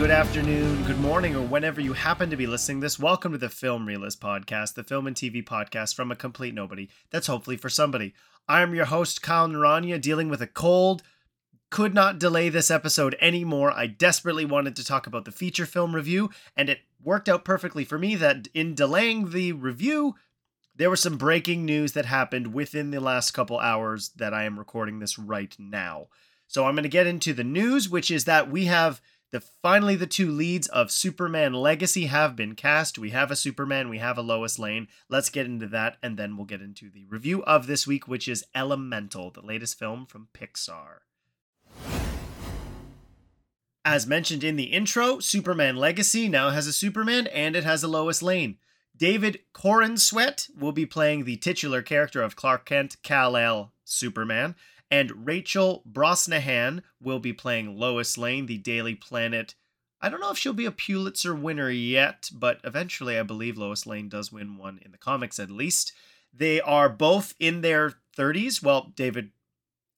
good 0.00 0.10
afternoon, 0.10 0.82
good 0.84 0.98
morning, 1.00 1.36
or 1.36 1.42
whenever 1.42 1.78
you 1.78 1.92
happen 1.92 2.30
to 2.30 2.36
be 2.36 2.46
listening 2.46 2.80
this. 2.80 2.98
Welcome 2.98 3.32
to 3.32 3.38
the 3.38 3.50
Film 3.50 3.84
Reelists 3.84 4.18
Podcast, 4.18 4.72
the 4.72 4.82
film 4.82 5.06
and 5.06 5.14
TV 5.14 5.44
podcast 5.44 5.94
from 5.94 6.10
a 6.10 6.16
complete 6.16 6.54
nobody 6.54 6.88
that's 7.10 7.26
hopefully 7.26 7.58
for 7.58 7.68
somebody. 7.68 8.14
I 8.48 8.62
am 8.62 8.74
your 8.74 8.86
host, 8.86 9.20
Kyle 9.20 9.46
Noronha, 9.46 10.00
dealing 10.00 10.30
with 10.30 10.40
a 10.40 10.46
cold. 10.46 11.02
Could 11.68 11.92
not 11.92 12.18
delay 12.18 12.48
this 12.48 12.70
episode 12.70 13.14
anymore. 13.20 13.72
I 13.72 13.88
desperately 13.88 14.46
wanted 14.46 14.74
to 14.76 14.84
talk 14.86 15.06
about 15.06 15.26
the 15.26 15.32
feature 15.32 15.66
film 15.66 15.94
review, 15.94 16.30
and 16.56 16.70
it 16.70 16.78
worked 17.04 17.28
out 17.28 17.44
perfectly 17.44 17.84
for 17.84 17.98
me 17.98 18.14
that 18.14 18.48
in 18.54 18.74
delaying 18.74 19.32
the 19.32 19.52
review, 19.52 20.14
there 20.74 20.88
was 20.88 21.00
some 21.00 21.18
breaking 21.18 21.66
news 21.66 21.92
that 21.92 22.06
happened 22.06 22.54
within 22.54 22.90
the 22.90 23.00
last 23.00 23.32
couple 23.32 23.58
hours 23.58 24.12
that 24.16 24.32
I 24.32 24.44
am 24.44 24.58
recording 24.58 24.98
this 24.98 25.18
right 25.18 25.54
now. 25.58 26.06
So 26.46 26.64
I'm 26.64 26.74
going 26.74 26.84
to 26.84 26.88
get 26.88 27.06
into 27.06 27.34
the 27.34 27.44
news, 27.44 27.90
which 27.90 28.10
is 28.10 28.24
that 28.24 28.50
we 28.50 28.64
have 28.64 29.02
the 29.32 29.40
finally 29.40 29.94
the 29.94 30.06
two 30.06 30.30
leads 30.30 30.66
of 30.68 30.90
Superman 30.90 31.52
Legacy 31.52 32.06
have 32.06 32.34
been 32.34 32.54
cast. 32.54 32.98
We 32.98 33.10
have 33.10 33.30
a 33.30 33.36
Superman, 33.36 33.88
we 33.88 33.98
have 33.98 34.18
a 34.18 34.22
Lois 34.22 34.58
Lane. 34.58 34.88
Let's 35.08 35.30
get 35.30 35.46
into 35.46 35.68
that 35.68 35.96
and 36.02 36.16
then 36.16 36.36
we'll 36.36 36.46
get 36.46 36.62
into 36.62 36.90
the 36.90 37.06
review 37.06 37.44
of 37.44 37.66
this 37.66 37.86
week 37.86 38.08
which 38.08 38.26
is 38.26 38.44
Elemental, 38.54 39.30
the 39.30 39.40
latest 39.40 39.78
film 39.78 40.06
from 40.06 40.28
Pixar. 40.34 41.00
As 43.84 44.06
mentioned 44.06 44.44
in 44.44 44.56
the 44.56 44.64
intro, 44.64 45.20
Superman 45.20 45.76
Legacy 45.76 46.28
now 46.28 46.50
has 46.50 46.66
a 46.66 46.72
Superman 46.72 47.26
and 47.28 47.56
it 47.56 47.64
has 47.64 47.82
a 47.82 47.88
Lois 47.88 48.22
Lane. 48.22 48.58
David 48.96 49.40
Corenswet 49.54 50.50
will 50.54 50.72
be 50.72 50.84
playing 50.84 51.24
the 51.24 51.36
titular 51.36 51.80
character 51.80 52.20
of 52.20 52.36
Clark 52.36 52.66
Kent, 52.66 52.96
Kal-El, 53.02 53.72
Superman, 53.84 54.54
and 54.90 55.26
Rachel 55.26 55.82
Brosnahan 55.90 56.82
will 57.00 57.20
be 57.20 57.32
playing 57.32 57.78
Lois 57.78 58.18
Lane, 58.18 58.46
the 58.46 58.58
Daily 58.58 58.94
Planet. 58.94 59.54
I 60.00 60.08
don't 60.08 60.20
know 60.20 60.30
if 60.30 60.38
she'll 60.38 60.52
be 60.52 60.66
a 60.66 60.72
Pulitzer 60.72 61.34
winner 61.34 61.70
yet, 61.70 62.30
but 62.32 62.60
eventually 62.64 63.18
I 63.18 63.22
believe 63.22 63.58
Lois 63.58 63.86
Lane 63.86 64.08
does 64.08 64.32
win 64.32 64.56
one 64.56 64.80
in 64.82 64.92
the 64.92 64.98
comics 64.98 65.38
at 65.38 65.50
least. 65.50 65.92
They 66.32 66.60
are 66.60 66.88
both 66.88 67.34
in 67.38 67.60
their 67.60 67.94
30s. 68.16 68.62
Well, 68.62 68.92
David 68.96 69.30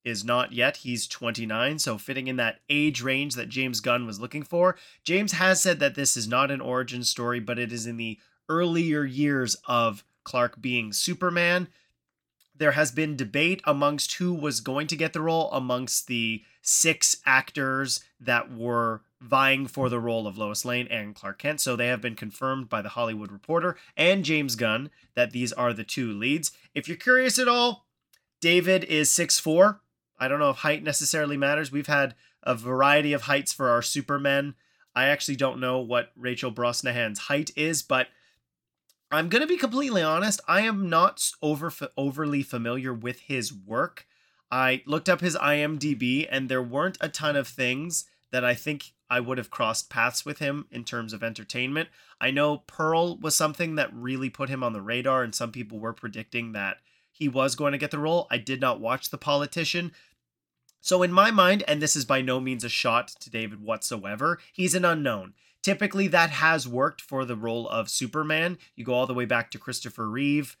is 0.03 0.23
not 0.23 0.51
yet. 0.51 0.77
He's 0.77 1.07
29, 1.07 1.79
so 1.79 1.97
fitting 1.97 2.27
in 2.27 2.35
that 2.35 2.59
age 2.69 3.01
range 3.01 3.35
that 3.35 3.49
James 3.49 3.79
Gunn 3.79 4.05
was 4.05 4.19
looking 4.19 4.43
for. 4.43 4.75
James 5.03 5.33
has 5.33 5.61
said 5.61 5.79
that 5.79 5.95
this 5.95 6.17
is 6.17 6.27
not 6.27 6.51
an 6.51 6.61
origin 6.61 7.03
story, 7.03 7.39
but 7.39 7.57
it 7.57 7.71
is 7.71 7.87
in 7.87 7.97
the 7.97 8.19
earlier 8.49 9.05
years 9.05 9.55
of 9.65 10.03
Clark 10.23 10.61
being 10.61 10.91
Superman 10.91 11.69
there 12.63 12.71
has 12.71 12.93
been 12.93 13.17
debate 13.17 13.61
amongst 13.65 14.13
who 14.13 14.33
was 14.33 14.61
going 14.61 14.87
to 14.87 14.95
get 14.95 15.11
the 15.11 15.19
role 15.19 15.51
amongst 15.51 16.07
the 16.07 16.41
six 16.61 17.17
actors 17.25 17.99
that 18.21 18.53
were 18.53 19.01
vying 19.19 19.67
for 19.67 19.89
the 19.89 19.99
role 19.99 20.25
of 20.25 20.37
Lois 20.37 20.63
Lane 20.63 20.87
and 20.89 21.13
Clark 21.13 21.39
Kent. 21.39 21.59
So 21.59 21.75
they 21.75 21.87
have 21.87 21.99
been 21.99 22.15
confirmed 22.15 22.69
by 22.69 22.81
the 22.81 22.87
Hollywood 22.87 23.33
Reporter 23.33 23.75
and 23.97 24.23
James 24.23 24.55
Gunn 24.55 24.91
that 25.13 25.31
these 25.31 25.51
are 25.51 25.73
the 25.73 25.83
two 25.83 26.13
leads. 26.13 26.53
If 26.73 26.87
you're 26.87 26.95
curious 26.95 27.37
at 27.37 27.49
all, 27.49 27.85
David 28.39 28.85
is 28.85 29.11
six 29.11 29.39
four. 29.39 29.81
I 30.17 30.29
don't 30.29 30.39
know 30.39 30.51
if 30.51 30.59
height 30.59 30.83
necessarily 30.83 31.35
matters. 31.35 31.69
We've 31.69 31.87
had 31.87 32.15
a 32.43 32.55
variety 32.55 33.11
of 33.11 33.23
heights 33.23 33.51
for 33.51 33.71
our 33.71 33.81
Supermen. 33.81 34.55
I 34.95 35.07
actually 35.07 35.35
don't 35.35 35.59
know 35.59 35.81
what 35.81 36.13
Rachel 36.15 36.49
Brosnahan's 36.49 37.19
height 37.19 37.51
is, 37.57 37.83
but 37.83 38.07
I'm 39.11 39.29
going 39.29 39.41
to 39.41 39.47
be 39.47 39.57
completely 39.57 40.01
honest. 40.01 40.41
I 40.47 40.61
am 40.61 40.89
not 40.89 41.31
over 41.41 41.71
overly 41.95 42.41
familiar 42.43 42.93
with 42.93 43.21
his 43.21 43.53
work. 43.53 44.07
I 44.51 44.83
looked 44.85 45.09
up 45.09 45.21
his 45.21 45.35
IMDb, 45.35 46.27
and 46.29 46.49
there 46.49 46.61
weren't 46.61 46.97
a 47.01 47.09
ton 47.09 47.35
of 47.35 47.47
things 47.47 48.05
that 48.31 48.43
I 48.43 48.53
think 48.53 48.93
I 49.09 49.19
would 49.19 49.37
have 49.37 49.51
crossed 49.51 49.89
paths 49.89 50.25
with 50.25 50.39
him 50.39 50.65
in 50.71 50.83
terms 50.83 51.13
of 51.13 51.23
entertainment. 51.23 51.89
I 52.19 52.31
know 52.31 52.59
Pearl 52.65 53.17
was 53.17 53.35
something 53.35 53.75
that 53.75 53.93
really 53.93 54.29
put 54.29 54.49
him 54.49 54.63
on 54.63 54.73
the 54.73 54.81
radar, 54.81 55.23
and 55.23 55.35
some 55.35 55.51
people 55.51 55.79
were 55.79 55.93
predicting 55.93 56.51
that 56.53 56.77
he 57.11 57.29
was 57.29 57.55
going 57.55 57.73
to 57.73 57.77
get 57.77 57.91
the 57.91 57.99
role. 57.99 58.27
I 58.31 58.39
did 58.39 58.59
not 58.59 58.79
watch 58.79 59.09
The 59.09 59.19
Politician. 59.19 59.91
So, 60.81 61.03
in 61.03 61.13
my 61.13 61.31
mind, 61.31 61.63
and 61.67 61.81
this 61.81 61.95
is 61.95 62.05
by 62.05 62.21
no 62.21 62.39
means 62.39 62.63
a 62.63 62.69
shot 62.69 63.09
to 63.19 63.29
David 63.29 63.61
whatsoever, 63.61 64.39
he's 64.51 64.75
an 64.75 64.83
unknown. 64.83 65.33
Typically, 65.63 66.07
that 66.09 66.29
has 66.29 66.67
worked 66.67 67.01
for 67.01 67.23
the 67.23 67.37
role 67.37 67.67
of 67.69 67.89
Superman. 67.89 68.57
You 68.75 68.83
go 68.83 68.93
all 68.93 69.07
the 69.07 69.13
way 69.13 69.25
back 69.25 69.49
to 69.51 69.57
Christopher 69.57 70.09
Reeve, 70.09 70.57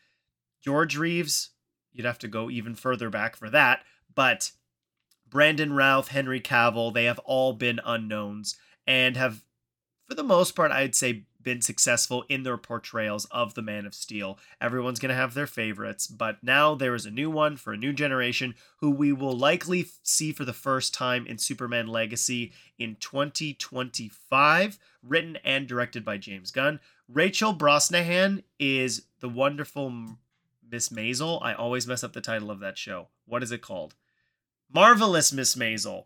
George 0.61 0.97
Reeves. 0.97 1.49
You'd 1.91 2.05
have 2.05 2.19
to 2.19 2.27
go 2.27 2.49
even 2.49 2.73
further 2.73 3.09
back 3.09 3.35
for 3.35 3.49
that. 3.49 3.83
But 4.15 4.51
Brandon 5.29 5.73
Routh, 5.73 6.07
Henry 6.07 6.39
Cavill, 6.39 6.93
they 6.93 7.03
have 7.03 7.19
all 7.19 7.53
been 7.53 7.81
unknowns 7.83 8.55
and 8.87 9.17
have, 9.17 9.43
for 10.05 10.15
the 10.15 10.23
most 10.23 10.55
part, 10.55 10.71
I'd 10.71 10.95
say, 10.95 11.25
been 11.43 11.61
successful 11.61 12.23
in 12.29 12.43
their 12.43 12.57
portrayals 12.57 13.25
of 13.25 13.53
the 13.53 13.61
Man 13.61 13.85
of 13.85 13.93
Steel. 13.93 14.37
Everyone's 14.61 14.99
going 14.99 15.09
to 15.09 15.15
have 15.15 15.33
their 15.33 15.47
favorites, 15.47 16.07
but 16.07 16.43
now 16.43 16.75
there 16.75 16.95
is 16.95 17.05
a 17.05 17.11
new 17.11 17.29
one 17.29 17.57
for 17.57 17.73
a 17.73 17.77
new 17.77 17.93
generation 17.93 18.55
who 18.77 18.89
we 18.89 19.11
will 19.11 19.37
likely 19.37 19.87
see 20.01 20.31
for 20.31 20.45
the 20.45 20.53
first 20.53 20.93
time 20.93 21.25
in 21.27 21.37
Superman 21.37 21.87
Legacy 21.87 22.53
in 22.77 22.95
2025, 22.99 24.79
written 25.01 25.37
and 25.43 25.67
directed 25.67 26.03
by 26.05 26.17
James 26.17 26.51
Gunn. 26.51 26.79
Rachel 27.07 27.53
Brosnahan 27.53 28.43
is 28.59 29.03
the 29.19 29.29
wonderful 29.29 30.17
Miss 30.69 30.89
Maisel. 30.89 31.39
I 31.41 31.53
always 31.53 31.85
mess 31.85 32.03
up 32.03 32.13
the 32.13 32.21
title 32.21 32.49
of 32.49 32.59
that 32.59 32.77
show. 32.77 33.09
What 33.25 33.43
is 33.43 33.51
it 33.51 33.61
called? 33.61 33.95
Marvelous 34.73 35.31
Miss 35.31 35.55
Maisel 35.55 36.05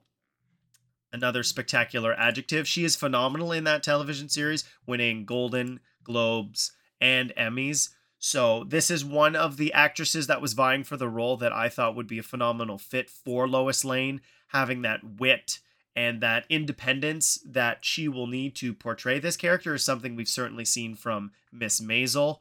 another 1.18 1.44
spectacular 1.44 2.14
adjective. 2.14 2.68
She 2.68 2.84
is 2.84 2.96
phenomenal 2.96 3.52
in 3.52 3.64
that 3.66 3.84
television 3.84 4.30
series, 4.30 4.64
winning 4.86 5.26
Golden 5.26 5.80
Globes 6.04 6.72
and 7.02 7.34
Emmys. 7.36 7.90
So, 8.20 8.64
this 8.64 8.90
is 8.90 9.06
one 9.06 9.36
of 9.36 9.58
the 9.58 9.74
actresses 9.74 10.28
that 10.28 10.42
was 10.42 10.54
vying 10.54 10.84
for 10.84 10.98
the 10.98 11.10
role 11.10 11.38
that 11.38 11.54
I 11.54 11.70
thought 11.70 11.96
would 11.96 12.08
be 12.08 12.20
a 12.20 12.24
phenomenal 12.24 12.78
fit 12.78 13.10
for 13.10 13.48
Lois 13.48 13.84
Lane, 13.86 14.22
having 14.48 14.82
that 14.84 15.02
wit 15.04 15.60
and 15.96 16.22
that 16.22 16.46
independence 16.48 17.40
that 17.46 17.84
she 17.84 18.08
will 18.08 18.28
need 18.28 18.56
to 18.56 18.74
portray 18.74 19.18
this 19.18 19.36
character 19.36 19.74
is 19.74 19.84
something 19.84 20.16
we've 20.16 20.28
certainly 20.28 20.66
seen 20.66 20.96
from 20.96 21.32
Miss 21.52 21.82
Maisel. 21.82 22.40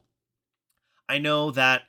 I 1.09 1.17
know 1.17 1.49
that 1.51 1.83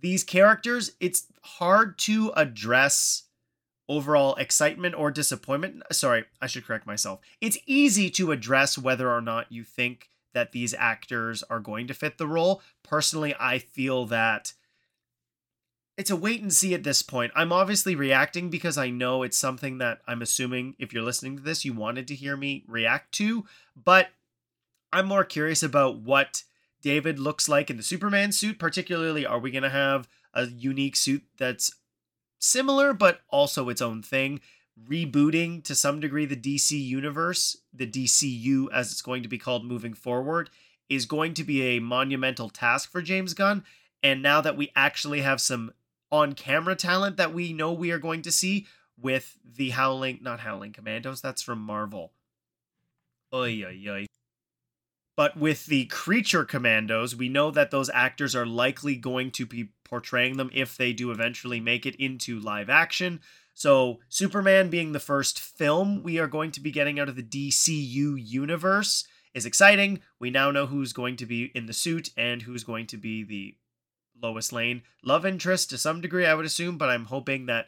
these 0.00 0.22
characters, 0.22 0.92
it's 1.00 1.26
hard 1.42 1.98
to 1.98 2.32
address 2.36 3.24
overall 3.88 4.34
excitement 4.36 4.94
or 4.94 5.10
disappointment. 5.10 5.82
Sorry, 5.92 6.24
I 6.40 6.46
should 6.46 6.66
correct 6.66 6.86
myself. 6.86 7.20
It's 7.40 7.58
easy 7.66 8.10
to 8.10 8.32
address 8.32 8.76
whether 8.76 9.10
or 9.10 9.20
not 9.20 9.52
you 9.52 9.64
think 9.64 10.08
that 10.34 10.52
these 10.52 10.74
actors 10.74 11.42
are 11.44 11.60
going 11.60 11.86
to 11.86 11.94
fit 11.94 12.18
the 12.18 12.26
role. 12.26 12.62
Personally, 12.82 13.34
I 13.38 13.58
feel 13.58 14.04
that 14.06 14.52
it's 15.96 16.10
a 16.10 16.16
wait 16.16 16.42
and 16.42 16.52
see 16.52 16.74
at 16.74 16.82
this 16.82 17.00
point. 17.00 17.32
I'm 17.34 17.52
obviously 17.52 17.94
reacting 17.94 18.50
because 18.50 18.76
I 18.76 18.90
know 18.90 19.22
it's 19.22 19.38
something 19.38 19.78
that 19.78 20.00
I'm 20.06 20.20
assuming 20.20 20.74
if 20.78 20.92
you're 20.92 21.02
listening 21.02 21.36
to 21.36 21.42
this, 21.42 21.64
you 21.64 21.72
wanted 21.72 22.06
to 22.08 22.14
hear 22.14 22.36
me 22.36 22.64
react 22.68 23.12
to, 23.12 23.46
but 23.74 24.10
I'm 24.92 25.06
more 25.06 25.24
curious 25.24 25.62
about 25.62 26.00
what 26.00 26.42
David 26.82 27.18
looks 27.18 27.48
like 27.48 27.70
in 27.70 27.78
the 27.78 27.82
Superman 27.82 28.30
suit, 28.30 28.58
particularly 28.58 29.24
are 29.24 29.38
we 29.38 29.50
going 29.50 29.62
to 29.62 29.70
have 29.70 30.06
a 30.34 30.46
unique 30.46 30.96
suit 30.96 31.24
that's 31.38 31.72
similar 32.38 32.92
but 32.92 33.20
also 33.30 33.68
its 33.68 33.82
own 33.82 34.02
thing 34.02 34.40
rebooting 34.88 35.64
to 35.64 35.74
some 35.74 36.00
degree 36.00 36.26
the 36.26 36.36
DC 36.36 36.72
universe, 36.72 37.56
the 37.72 37.86
DCU 37.86 38.66
as 38.72 38.92
it's 38.92 39.02
going 39.02 39.22
to 39.22 39.28
be 39.28 39.38
called 39.38 39.64
moving 39.64 39.94
forward, 39.94 40.50
is 40.88 41.06
going 41.06 41.34
to 41.34 41.44
be 41.44 41.62
a 41.62 41.80
monumental 41.80 42.50
task 42.50 42.90
for 42.90 43.02
James 43.02 43.34
Gunn. 43.34 43.64
And 44.02 44.22
now 44.22 44.40
that 44.40 44.56
we 44.56 44.70
actually 44.76 45.22
have 45.22 45.40
some 45.40 45.72
on 46.12 46.34
camera 46.34 46.76
talent 46.76 47.16
that 47.16 47.32
we 47.34 47.52
know 47.52 47.72
we 47.72 47.90
are 47.90 47.98
going 47.98 48.22
to 48.22 48.30
see 48.30 48.66
with 49.00 49.36
the 49.44 49.70
Howling, 49.70 50.20
not 50.22 50.40
Howling 50.40 50.72
Commandos, 50.72 51.20
that's 51.20 51.42
from 51.42 51.60
Marvel. 51.60 52.12
Oy, 53.34 53.64
oy, 53.64 53.84
oy. 53.88 54.06
But 55.16 55.36
with 55.36 55.66
the 55.66 55.86
Creature 55.86 56.44
Commandos, 56.44 57.16
we 57.16 57.28
know 57.28 57.50
that 57.50 57.70
those 57.70 57.90
actors 57.92 58.36
are 58.36 58.46
likely 58.46 58.96
going 58.96 59.30
to 59.32 59.46
be 59.46 59.70
portraying 59.88 60.36
them 60.36 60.50
if 60.52 60.76
they 60.76 60.92
do 60.92 61.10
eventually 61.10 61.60
make 61.60 61.86
it 61.86 61.94
into 61.96 62.38
live 62.38 62.68
action. 62.68 63.20
So, 63.54 64.00
Superman 64.08 64.68
being 64.68 64.92
the 64.92 65.00
first 65.00 65.40
film 65.40 66.02
we 66.02 66.18
are 66.18 66.26
going 66.26 66.50
to 66.52 66.60
be 66.60 66.70
getting 66.70 67.00
out 67.00 67.08
of 67.08 67.16
the 67.16 67.22
DCU 67.22 68.16
universe 68.18 69.06
is 69.32 69.46
exciting. 69.46 70.00
We 70.18 70.30
now 70.30 70.50
know 70.50 70.66
who's 70.66 70.92
going 70.92 71.16
to 71.16 71.26
be 71.26 71.50
in 71.54 71.66
the 71.66 71.72
suit 71.72 72.10
and 72.16 72.42
who's 72.42 72.64
going 72.64 72.86
to 72.88 72.96
be 72.96 73.22
the 73.22 73.56
Lois 74.20 74.52
Lane 74.52 74.82
love 75.02 75.26
interest 75.26 75.70
to 75.70 75.78
some 75.78 76.00
degree, 76.00 76.26
I 76.26 76.34
would 76.34 76.46
assume, 76.46 76.78
but 76.78 76.88
I'm 76.88 77.06
hoping 77.06 77.46
that 77.46 77.66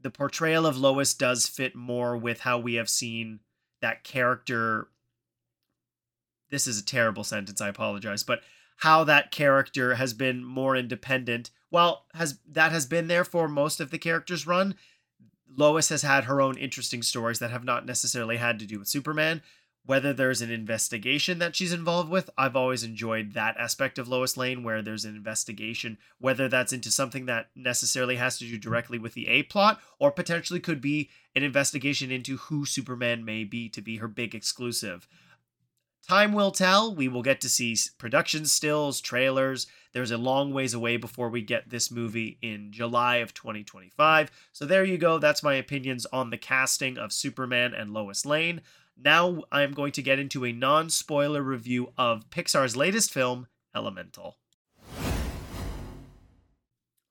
the 0.00 0.10
portrayal 0.10 0.66
of 0.66 0.76
Lois 0.76 1.14
does 1.14 1.46
fit 1.46 1.74
more 1.74 2.16
with 2.16 2.40
how 2.40 2.58
we 2.58 2.74
have 2.74 2.88
seen 2.88 3.40
that 3.80 4.04
character 4.04 4.88
this 6.52 6.66
is 6.66 6.78
a 6.78 6.84
terrible 6.84 7.24
sentence, 7.24 7.60
I 7.60 7.68
apologize, 7.68 8.22
but 8.22 8.42
how 8.82 9.04
that 9.04 9.30
character 9.30 9.94
has 9.94 10.12
been 10.12 10.44
more 10.44 10.74
independent. 10.76 11.50
Well, 11.70 12.06
has 12.14 12.38
that 12.50 12.72
has 12.72 12.86
been 12.86 13.06
there 13.08 13.24
for 13.24 13.46
most 13.48 13.80
of 13.80 13.90
the 13.90 13.98
characters 13.98 14.46
run. 14.46 14.74
Lois 15.56 15.88
has 15.90 16.02
had 16.02 16.24
her 16.24 16.40
own 16.40 16.56
interesting 16.58 17.02
stories 17.02 17.38
that 17.38 17.50
have 17.50 17.64
not 17.64 17.86
necessarily 17.86 18.38
had 18.38 18.58
to 18.58 18.66
do 18.66 18.78
with 18.78 18.88
Superman. 18.88 19.42
whether 19.84 20.12
there's 20.12 20.40
an 20.40 20.50
investigation 20.50 21.38
that 21.40 21.56
she's 21.56 21.72
involved 21.72 22.08
with. 22.08 22.30
I've 22.38 22.54
always 22.54 22.84
enjoyed 22.84 23.32
that 23.32 23.56
aspect 23.56 23.98
of 23.98 24.06
Lois 24.06 24.36
Lane 24.36 24.62
where 24.62 24.80
there's 24.80 25.04
an 25.04 25.16
investigation, 25.16 25.98
whether 26.18 26.48
that's 26.48 26.72
into 26.72 26.90
something 26.90 27.26
that 27.26 27.48
necessarily 27.56 28.16
has 28.16 28.38
to 28.38 28.44
do 28.44 28.58
directly 28.58 28.98
with 28.98 29.14
the 29.14 29.26
A 29.28 29.42
plot 29.42 29.80
or 29.98 30.12
potentially 30.12 30.60
could 30.60 30.80
be 30.80 31.10
an 31.34 31.42
investigation 31.42 32.10
into 32.12 32.36
who 32.36 32.64
Superman 32.64 33.24
may 33.24 33.42
be 33.42 33.68
to 33.70 33.80
be 33.80 33.96
her 33.96 34.08
big 34.08 34.34
exclusive. 34.34 35.08
Time 36.06 36.32
will 36.32 36.50
tell. 36.50 36.94
We 36.94 37.06
will 37.06 37.22
get 37.22 37.40
to 37.42 37.48
see 37.48 37.76
production 37.98 38.44
stills, 38.46 39.00
trailers. 39.00 39.66
There's 39.92 40.10
a 40.10 40.18
long 40.18 40.52
ways 40.52 40.74
away 40.74 40.96
before 40.96 41.28
we 41.28 41.42
get 41.42 41.70
this 41.70 41.90
movie 41.90 42.38
in 42.42 42.72
July 42.72 43.16
of 43.16 43.34
2025. 43.34 44.30
So 44.52 44.64
there 44.64 44.84
you 44.84 44.98
go. 44.98 45.18
That's 45.18 45.42
my 45.42 45.54
opinions 45.54 46.06
on 46.06 46.30
the 46.30 46.38
casting 46.38 46.98
of 46.98 47.12
Superman 47.12 47.72
and 47.72 47.92
Lois 47.92 48.26
Lane. 48.26 48.62
Now 48.96 49.44
I'm 49.52 49.72
going 49.72 49.92
to 49.92 50.02
get 50.02 50.18
into 50.18 50.44
a 50.44 50.52
non 50.52 50.90
spoiler 50.90 51.42
review 51.42 51.92
of 51.96 52.30
Pixar's 52.30 52.76
latest 52.76 53.12
film, 53.12 53.46
Elemental. 53.74 54.38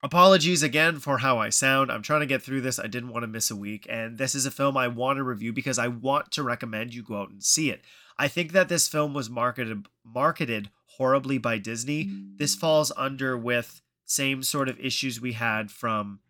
Apologies 0.04 0.64
again 0.64 0.98
for 0.98 1.18
how 1.18 1.38
I 1.38 1.48
sound. 1.48 1.90
I'm 1.90 2.02
trying 2.02 2.20
to 2.20 2.26
get 2.26 2.42
through 2.42 2.62
this. 2.62 2.80
I 2.80 2.88
didn't 2.88 3.10
want 3.10 3.22
to 3.22 3.28
miss 3.28 3.52
a 3.52 3.56
week. 3.56 3.86
And 3.88 4.18
this 4.18 4.34
is 4.34 4.44
a 4.44 4.50
film 4.50 4.76
I 4.76 4.88
want 4.88 5.18
to 5.18 5.22
review 5.22 5.52
because 5.52 5.78
I 5.78 5.86
want 5.86 6.32
to 6.32 6.42
recommend 6.42 6.92
you 6.92 7.04
go 7.04 7.20
out 7.20 7.30
and 7.30 7.42
see 7.42 7.70
it. 7.70 7.82
I 8.18 8.28
think 8.28 8.52
that 8.52 8.68
this 8.68 8.88
film 8.88 9.14
was 9.14 9.30
marketed 9.30 9.86
marketed 10.04 10.70
horribly 10.96 11.38
by 11.38 11.58
Disney. 11.58 12.10
This 12.36 12.54
falls 12.54 12.92
under 12.96 13.36
with 13.36 13.80
same 14.04 14.42
sort 14.42 14.68
of 14.68 14.78
issues 14.78 15.20
we 15.20 15.32
had 15.32 15.70
from 15.70 16.20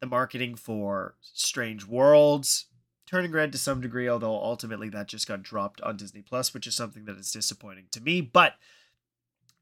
the 0.00 0.06
marketing 0.06 0.54
for 0.54 1.14
Strange 1.20 1.86
Worlds, 1.86 2.66
Turning 3.06 3.32
Red 3.32 3.52
to 3.52 3.58
some 3.58 3.80
degree, 3.80 4.08
although 4.08 4.34
ultimately 4.34 4.88
that 4.88 5.08
just 5.08 5.26
got 5.26 5.42
dropped 5.42 5.80
on 5.82 5.96
Disney 5.96 6.22
Plus, 6.22 6.54
which 6.54 6.66
is 6.66 6.74
something 6.74 7.04
that 7.04 7.18
is 7.18 7.32
disappointing 7.32 7.86
to 7.90 8.00
me. 8.00 8.20
But 8.20 8.54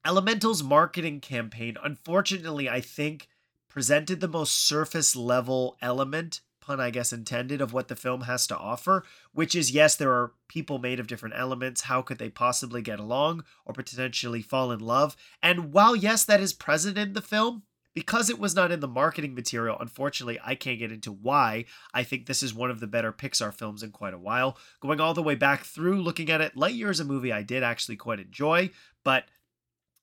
Elemental's 0.05 0.63
marketing 0.63 1.21
campaign, 1.21 1.77
unfortunately, 1.83 2.69
I 2.69 2.81
think 2.81 3.29
presented 3.69 4.21
the 4.21 4.29
most 4.29 4.55
surface 4.55 5.17
level 5.17 5.77
element 5.83 6.41
pun 6.69 6.81
I 6.81 6.91
guess 6.91 7.15
intended 7.15 7.63
of 7.63 7.73
what 7.73 7.89
the 7.89 7.97
film 7.97 8.23
has 8.23 8.47
to 8.49 8.57
offer, 8.57 9.03
which 9.33 9.55
is 9.55 9.71
yes, 9.71 9.97
there 9.97 10.13
are 10.13 10.33
people 10.49 10.79
made 10.79 11.01
of 11.01 11.07
different 11.07 11.35
elements. 11.35 11.83
How 11.83 12.03
could 12.03 12.19
they 12.19 12.29
possibly 12.29 12.83
get 12.83 13.01
along 13.01 13.45
or 13.65 13.73
potentially 13.73 14.43
fall 14.43 14.71
in 14.71 14.81
love? 14.81 15.17
And 15.43 15.73
while 15.73 15.97
yes, 15.97 16.25
that 16.25 16.41
is 16.41 16.53
present 16.53 16.99
in 16.99 17.15
the 17.15 17.23
film, 17.23 17.63
because 17.95 18.29
it 18.29 18.39
was 18.39 18.55
not 18.55 18.71
in 18.71 18.81
the 18.81 18.87
marketing 18.87 19.35
material, 19.35 19.79
unfortunately, 19.81 20.39
I 20.45 20.55
can't 20.55 20.79
get 20.79 20.93
into 20.93 21.11
why. 21.11 21.65
I 21.95 22.03
think 22.03 22.27
this 22.27 22.43
is 22.43 22.53
one 22.53 22.71
of 22.71 22.81
the 22.81 22.87
better 22.87 23.13
Pixar 23.13 23.53
films 23.53 23.83
in 23.83 23.91
quite 23.91 24.15
a 24.15 24.19
while. 24.19 24.59
Going 24.81 25.01
all 25.01 25.15
the 25.15 25.23
way 25.23 25.35
back 25.35 25.65
through, 25.65 26.03
looking 26.03 26.31
at 26.31 26.43
it, 26.43 26.55
Lightyear 26.55 26.91
is 26.91 27.01
a 27.01 27.05
movie 27.05 27.33
I 27.33 27.43
did 27.43 27.63
actually 27.63 27.97
quite 27.97 28.21
enjoy, 28.21 28.71
but 29.05 29.25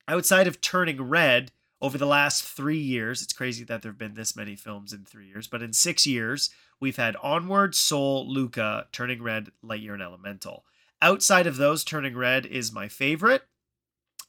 outside 0.08 0.48
of 0.48 0.62
Turning 0.62 1.02
Red, 1.02 1.52
over 1.82 1.98
the 1.98 2.06
last 2.06 2.44
three 2.44 2.78
years, 2.78 3.22
it's 3.22 3.34
crazy 3.34 3.64
that 3.66 3.82
there 3.82 3.92
have 3.92 4.00
been 4.00 4.14
this 4.14 4.36
many 4.36 4.56
films 4.56 4.94
in 4.94 5.04
three 5.04 5.28
years, 5.28 5.48
but 5.48 5.62
in 5.62 5.74
six 5.74 6.08
years, 6.08 6.50
we've 6.80 6.96
had 6.96 7.18
Onward, 7.22 7.76
Soul, 7.76 8.32
Luca, 8.32 8.88
Turning 8.92 9.22
Red, 9.22 9.52
Lightyear, 9.64 9.94
and 9.94 10.02
Elemental. 10.02 10.64
Outside 11.02 11.48
of 11.48 11.58
those, 11.58 11.84
Turning 11.84 12.16
Red 12.16 12.46
is 12.46 12.72
my 12.72 12.88
favorite, 12.88 13.44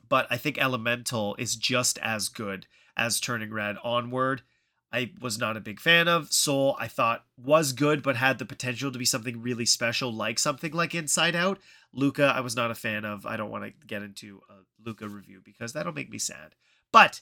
but 0.09 0.27
I 0.31 0.37
think 0.37 0.59
Elemental 0.59 1.37
is 1.39 1.57
just 1.57 1.99
as 1.99 2.29
good 2.29 2.67
as 2.97 3.21
Turning 3.21 3.53
Red. 3.53 3.77
Onward, 3.85 4.43
I 4.93 5.13
was 5.21 5.39
not 5.39 5.57
a 5.57 5.61
big 5.61 5.81
fan 5.81 6.09
of. 6.09 6.33
Soul, 6.33 6.77
I 6.79 6.89
thought 6.89 7.25
was 7.37 7.73
good, 7.73 8.03
but 8.03 8.17
had 8.17 8.39
the 8.39 8.47
potential 8.47 8.91
to 8.91 8.99
be 8.99 9.05
something 9.05 9.43
really 9.43 9.67
special, 9.67 10.13
like 10.13 10.39
something 10.39 10.73
like 10.73 10.95
Inside 10.95 11.37
Out. 11.37 11.59
Luca, 11.93 12.33
I 12.35 12.41
was 12.41 12.57
not 12.57 12.71
a 12.71 12.75
fan 12.75 13.05
of. 13.05 13.27
I 13.27 13.37
don't 13.37 13.51
want 13.51 13.65
to 13.65 13.87
get 13.87 14.03
into 14.03 14.41
a 14.49 14.55
Luca 14.85 15.09
review 15.09 15.41
because 15.45 15.73
that'll 15.73 15.93
make 15.93 16.11
me 16.11 16.19
sad. 16.19 16.55
But 16.93 17.21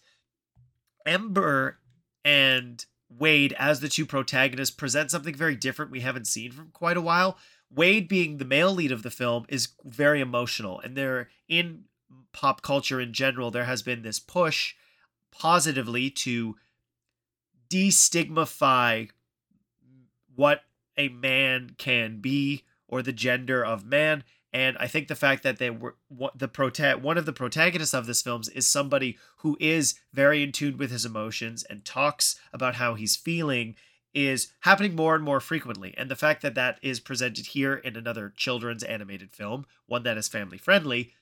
Ember 1.06 1.78
and 2.24 2.84
Wade 3.08 3.54
as 3.58 3.80
the 3.80 3.88
two 3.88 4.06
protagonists 4.06 4.74
present 4.74 5.10
something 5.10 5.34
very 5.34 5.56
different 5.56 5.90
we 5.90 6.00
haven't 6.00 6.26
seen 6.26 6.52
from 6.52 6.70
quite 6.72 6.96
a 6.96 7.02
while. 7.02 7.38
Wade 7.70 8.08
being 8.08 8.38
the 8.38 8.44
male 8.44 8.72
lead 8.72 8.92
of 8.92 9.02
the 9.02 9.10
film 9.10 9.44
is 9.48 9.68
very 9.84 10.20
emotional 10.20 10.80
and 10.80 10.96
there 10.96 11.28
in 11.48 11.84
pop 12.32 12.62
culture 12.62 13.00
in 13.00 13.12
general 13.12 13.50
there 13.50 13.64
has 13.64 13.82
been 13.82 14.02
this 14.02 14.18
push 14.18 14.74
positively 15.30 16.10
to 16.10 16.56
destigmify 17.68 19.10
what 20.34 20.62
a 20.96 21.08
man 21.08 21.74
can 21.78 22.20
be 22.20 22.64
or 22.86 23.02
the 23.02 23.12
gender 23.12 23.64
of 23.64 23.84
man 23.84 24.22
and 24.54 24.78
I 24.78 24.86
think 24.86 25.08
the 25.08 25.16
fact 25.16 25.42
that 25.42 25.58
they 25.58 25.68
were 25.68 25.96
the 26.32 26.48
prota- 26.48 27.02
one 27.02 27.18
of 27.18 27.26
the 27.26 27.32
protagonists 27.32 27.92
of 27.92 28.06
this 28.06 28.22
film 28.22 28.42
is 28.54 28.68
somebody 28.68 29.18
who 29.38 29.56
is 29.58 29.96
very 30.12 30.44
in 30.44 30.52
tune 30.52 30.78
with 30.78 30.92
his 30.92 31.04
emotions 31.04 31.64
and 31.64 31.84
talks 31.84 32.38
about 32.52 32.76
how 32.76 32.94
he's 32.94 33.16
feeling 33.16 33.74
is 34.14 34.52
happening 34.60 34.94
more 34.94 35.16
and 35.16 35.24
more 35.24 35.40
frequently. 35.40 35.92
And 35.96 36.08
the 36.08 36.14
fact 36.14 36.40
that 36.42 36.54
that 36.54 36.78
is 36.82 37.00
presented 37.00 37.46
here 37.46 37.74
in 37.74 37.96
another 37.96 38.32
children's 38.36 38.84
animated 38.84 39.32
film, 39.32 39.66
one 39.86 40.04
that 40.04 40.16
is 40.16 40.28
family 40.28 40.56
friendly, 40.56 41.14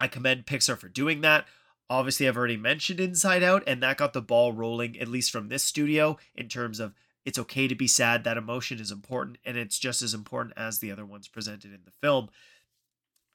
I 0.00 0.06
commend 0.06 0.46
Pixar 0.46 0.78
for 0.78 0.88
doing 0.88 1.20
that. 1.22 1.46
Obviously, 1.90 2.28
I've 2.28 2.36
already 2.36 2.56
mentioned 2.56 3.00
Inside 3.00 3.42
Out, 3.42 3.64
and 3.66 3.82
that 3.82 3.96
got 3.96 4.12
the 4.12 4.22
ball 4.22 4.52
rolling, 4.52 4.98
at 5.00 5.08
least 5.08 5.32
from 5.32 5.48
this 5.48 5.64
studio, 5.64 6.16
in 6.36 6.48
terms 6.48 6.78
of 6.78 6.94
it's 7.24 7.38
okay 7.40 7.66
to 7.66 7.74
be 7.74 7.88
sad. 7.88 8.22
That 8.22 8.36
emotion 8.36 8.78
is 8.78 8.92
important, 8.92 9.38
and 9.44 9.56
it's 9.56 9.80
just 9.80 10.00
as 10.00 10.14
important 10.14 10.54
as 10.56 10.78
the 10.78 10.92
other 10.92 11.04
ones 11.04 11.26
presented 11.26 11.72
in 11.72 11.80
the 11.84 11.90
film. 11.90 12.28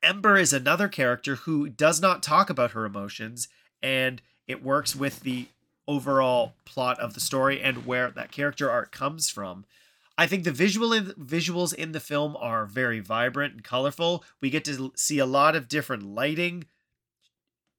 Ember 0.03 0.37
is 0.37 0.53
another 0.53 0.87
character 0.87 1.35
who 1.35 1.69
does 1.69 2.01
not 2.01 2.23
talk 2.23 2.49
about 2.49 2.71
her 2.71 2.85
emotions, 2.85 3.47
and 3.81 4.21
it 4.47 4.63
works 4.63 4.95
with 4.95 5.21
the 5.21 5.47
overall 5.87 6.53
plot 6.65 6.99
of 6.99 7.13
the 7.13 7.19
story 7.19 7.61
and 7.61 7.85
where 7.85 8.11
that 8.11 8.31
character 8.31 8.69
art 8.69 8.91
comes 8.91 9.29
from. 9.29 9.65
I 10.17 10.27
think 10.27 10.43
the 10.43 10.51
visual 10.51 10.93
in, 10.93 11.05
visuals 11.13 11.73
in 11.73 11.91
the 11.91 11.99
film 11.99 12.35
are 12.39 12.65
very 12.65 12.99
vibrant 12.99 13.53
and 13.53 13.63
colorful. 13.63 14.23
We 14.41 14.49
get 14.49 14.65
to 14.65 14.91
see 14.95 15.19
a 15.19 15.25
lot 15.25 15.55
of 15.55 15.67
different 15.67 16.03
lighting 16.03 16.65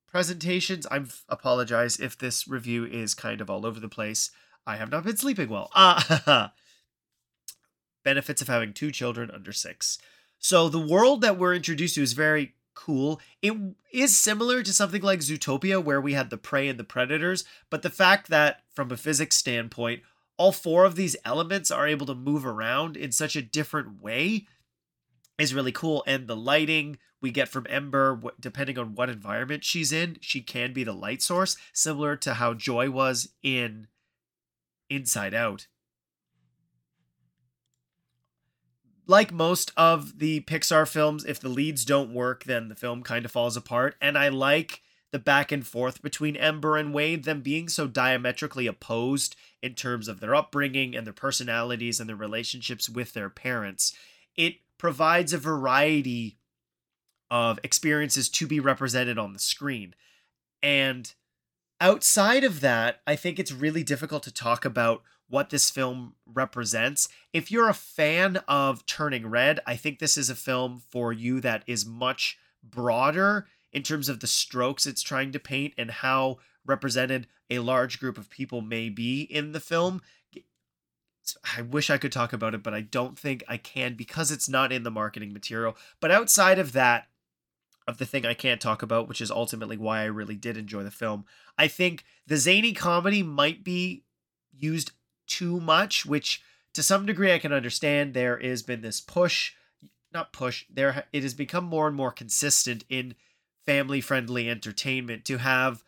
presentations. 0.06 0.87
I 0.90 1.02
apologize 1.28 1.98
if 1.98 2.16
this 2.16 2.46
review 2.46 2.84
is 2.84 3.14
kind 3.14 3.40
of 3.40 3.50
all 3.50 3.66
over 3.66 3.80
the 3.80 3.88
place. 3.88 4.30
I 4.66 4.76
have 4.76 4.90
not 4.90 5.04
been 5.04 5.16
sleeping 5.16 5.48
well. 5.48 5.70
Uh, 6.26 6.48
benefits 8.04 8.40
of 8.40 8.48
having 8.48 8.72
two 8.72 8.90
children 8.90 9.30
under 9.30 9.52
six. 9.52 9.98
So 10.38 10.68
the 10.68 10.78
world 10.78 11.21
that 11.23 11.38
we're 11.38 11.54
introduced 11.54 11.97
to 11.97 12.02
is 12.02 12.12
very 12.12 12.54
cool. 12.75 13.21
It 13.42 13.54
is 13.92 14.16
similar 14.16 14.62
to 14.62 14.73
something 14.73 15.02
like 15.02 15.21
Zootopia, 15.21 15.83
where 15.83 16.00
we 16.00 16.12
had 16.12 16.30
the 16.30 16.37
prey 16.37 16.68
and 16.68 16.78
the 16.78 16.85
predators, 16.85 17.45
but 17.71 17.83
the 17.83 17.90
fact 17.90 18.28
that, 18.28 18.62
from 18.73 18.90
a 18.92 18.97
physics 18.97 19.37
standpoint, 19.37 20.02
all 20.37 20.52
four 20.52 20.85
of 20.85 20.95
these 20.95 21.16
elements 21.25 21.71
are 21.73 21.88
able 21.88 22.07
to 22.07 22.14
move 22.14 22.47
around 22.47 22.97
in 22.97 23.11
such 23.11 23.35
a 23.35 23.42
different 23.42 24.00
way 24.00 24.47
is 25.38 25.52
really 25.52 25.73
cool. 25.73 26.04
And 26.07 26.28
the 26.28 26.37
lighting 26.37 26.99
we 27.21 27.33
get 27.33 27.49
from 27.49 27.66
Ember, 27.68 28.21
depending 28.38 28.78
on 28.78 28.95
what 28.95 29.11
environment 29.11 29.64
she's 29.64 29.90
in, 29.90 30.18
she 30.21 30.40
can 30.40 30.73
be 30.73 30.85
the 30.85 30.92
light 30.92 31.21
source, 31.21 31.57
similar 31.73 32.14
to 32.18 32.35
how 32.35 32.54
Joy 32.54 32.90
was 32.90 33.30
in 33.42 33.88
Inside 34.88 35.35
Out. 35.35 35.66
Like 39.08 39.32
most 39.32 39.72
of 39.76 40.18
the 40.18 40.40
Pixar 40.42 40.86
films, 40.86 41.24
if 41.24 41.40
the 41.40 41.48
leads 41.48 41.84
don't 41.84 42.12
work, 42.12 42.44
then 42.44 42.68
the 42.68 42.74
film 42.74 43.02
kind 43.02 43.24
of 43.24 43.32
falls 43.32 43.56
apart. 43.56 43.96
And 44.00 44.16
I 44.18 44.28
like 44.28 44.82
the 45.10 45.18
back 45.18 45.50
and 45.50 45.66
forth 45.66 46.02
between 46.02 46.36
Ember 46.36 46.76
and 46.76 46.92
Wade, 46.92 47.24
them 47.24 47.40
being 47.40 47.68
so 47.70 47.86
diametrically 47.86 48.66
opposed 48.66 49.34
in 49.62 49.74
terms 49.74 50.06
of 50.06 50.20
their 50.20 50.34
upbringing 50.34 50.94
and 50.94 51.06
their 51.06 51.14
personalities 51.14 51.98
and 51.98 52.08
their 52.08 52.16
relationships 52.16 52.88
with 52.88 53.14
their 53.14 53.30
parents. 53.30 53.94
It 54.36 54.56
provides 54.76 55.32
a 55.32 55.38
variety 55.38 56.36
of 57.30 57.58
experiences 57.62 58.28
to 58.28 58.46
be 58.46 58.60
represented 58.60 59.18
on 59.18 59.32
the 59.32 59.38
screen. 59.38 59.94
And 60.62 61.12
outside 61.80 62.44
of 62.44 62.60
that, 62.60 63.00
I 63.06 63.16
think 63.16 63.38
it's 63.38 63.52
really 63.52 63.82
difficult 63.82 64.22
to 64.24 64.32
talk 64.32 64.66
about 64.66 65.02
what 65.28 65.50
this 65.50 65.70
film 65.70 66.14
represents. 66.26 67.08
If 67.32 67.50
you're 67.50 67.68
a 67.68 67.75
fan 67.75 68.38
of 68.49 68.87
Turning 68.87 69.26
Red, 69.26 69.61
I 69.66 69.76
think 69.76 69.99
this 69.99 70.16
is 70.16 70.30
a 70.30 70.35
film 70.35 70.82
for 70.90 71.12
you 71.12 71.40
that 71.40 71.62
is 71.66 71.85
much 71.85 72.38
broader 72.62 73.47
in 73.73 73.82
terms 73.82 74.08
of 74.08 74.20
the 74.20 74.26
strokes 74.26 74.87
it's 74.87 75.02
trying 75.02 75.32
to 75.32 75.38
paint 75.38 75.75
and 75.76 75.90
how 75.90 76.38
represented 76.64 77.26
a 77.50 77.58
large 77.61 78.00
group 78.00 78.18
of 78.18 78.30
people 78.30 78.61
may 78.61 78.88
be 78.88 79.23
in 79.23 79.52
the 79.52 79.61
film. 79.61 80.00
I 81.56 81.62
wish 81.62 81.90
I 81.90 81.99
could 81.99 82.12
talk 82.12 82.32
about 82.32 82.54
it, 82.54 82.62
but 82.62 82.73
I 82.73 82.80
don't 82.80 83.18
think 83.18 83.44
I 83.47 83.58
can 83.58 83.94
because 83.94 84.30
it's 84.30 84.49
not 84.49 84.73
in 84.73 84.82
the 84.82 84.90
marketing 84.90 85.32
material. 85.32 85.76
But 86.00 86.11
outside 86.11 86.58
of 86.58 86.73
that, 86.73 87.08
of 87.87 87.99
the 87.99 88.06
thing 88.06 88.26
I 88.26 88.35
can't 88.35 88.61
talk 88.61 88.82
about, 88.82 89.08
which 89.08 89.20
is 89.20 89.30
ultimately 89.30 89.76
why 89.76 90.00
I 90.00 90.06
really 90.06 90.37
did 90.37 90.56
enjoy 90.56 90.82
the 90.82 90.90
film, 90.90 91.25
I 91.56 91.68
think 91.68 92.04
the 92.26 92.37
zany 92.37 92.73
comedy 92.73 93.23
might 93.23 93.64
be 93.64 94.04
used 94.52 94.92
too 95.28 95.61
much, 95.61 96.04
which 96.04 96.42
to 96.75 96.82
some 96.82 97.06
degree 97.06 97.32
I 97.32 97.38
can 97.38 97.52
understand. 97.52 98.14
There 98.14 98.38
has 98.38 98.62
been 98.62 98.80
this 98.80 99.00
push 99.00 99.52
not 100.12 100.32
push 100.32 100.64
there 100.70 101.04
it 101.12 101.23
has 101.23 101.35
become 101.35 101.64
more 101.64 101.87
and 101.87 101.97
more 101.97 102.12
consistent 102.12 102.85
in 102.88 103.14
family 103.66 104.00
friendly 104.00 104.49
entertainment 104.49 105.25
to 105.25 105.38
have 105.38 105.85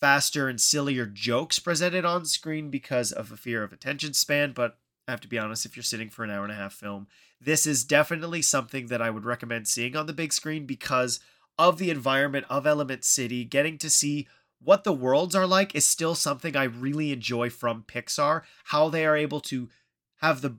faster 0.00 0.48
and 0.48 0.60
sillier 0.60 1.06
jokes 1.06 1.58
presented 1.58 2.04
on 2.04 2.24
screen 2.24 2.70
because 2.70 3.12
of 3.12 3.32
a 3.32 3.36
fear 3.36 3.62
of 3.62 3.72
attention 3.72 4.12
span 4.12 4.52
but 4.52 4.78
I 5.08 5.12
have 5.12 5.20
to 5.22 5.28
be 5.28 5.38
honest 5.38 5.66
if 5.66 5.76
you're 5.76 5.82
sitting 5.82 6.10
for 6.10 6.24
an 6.24 6.30
hour 6.30 6.44
and 6.44 6.52
a 6.52 6.56
half 6.56 6.74
film 6.74 7.06
this 7.40 7.66
is 7.66 7.84
definitely 7.84 8.42
something 8.42 8.86
that 8.86 9.02
I 9.02 9.10
would 9.10 9.24
recommend 9.24 9.68
seeing 9.68 9.96
on 9.96 10.06
the 10.06 10.12
big 10.12 10.32
screen 10.32 10.66
because 10.66 11.20
of 11.58 11.78
the 11.78 11.90
environment 11.90 12.46
of 12.48 12.66
Element 12.66 13.04
City 13.04 13.44
getting 13.44 13.78
to 13.78 13.90
see 13.90 14.28
what 14.66 14.82
the 14.82 14.92
worlds 14.92 15.36
are 15.36 15.46
like 15.46 15.76
is 15.76 15.86
still 15.86 16.16
something 16.16 16.56
I 16.56 16.64
really 16.64 17.12
enjoy 17.12 17.50
from 17.50 17.84
Pixar 17.86 18.42
how 18.64 18.88
they 18.88 19.06
are 19.06 19.16
able 19.16 19.40
to 19.42 19.68
have 20.16 20.40
the 20.40 20.56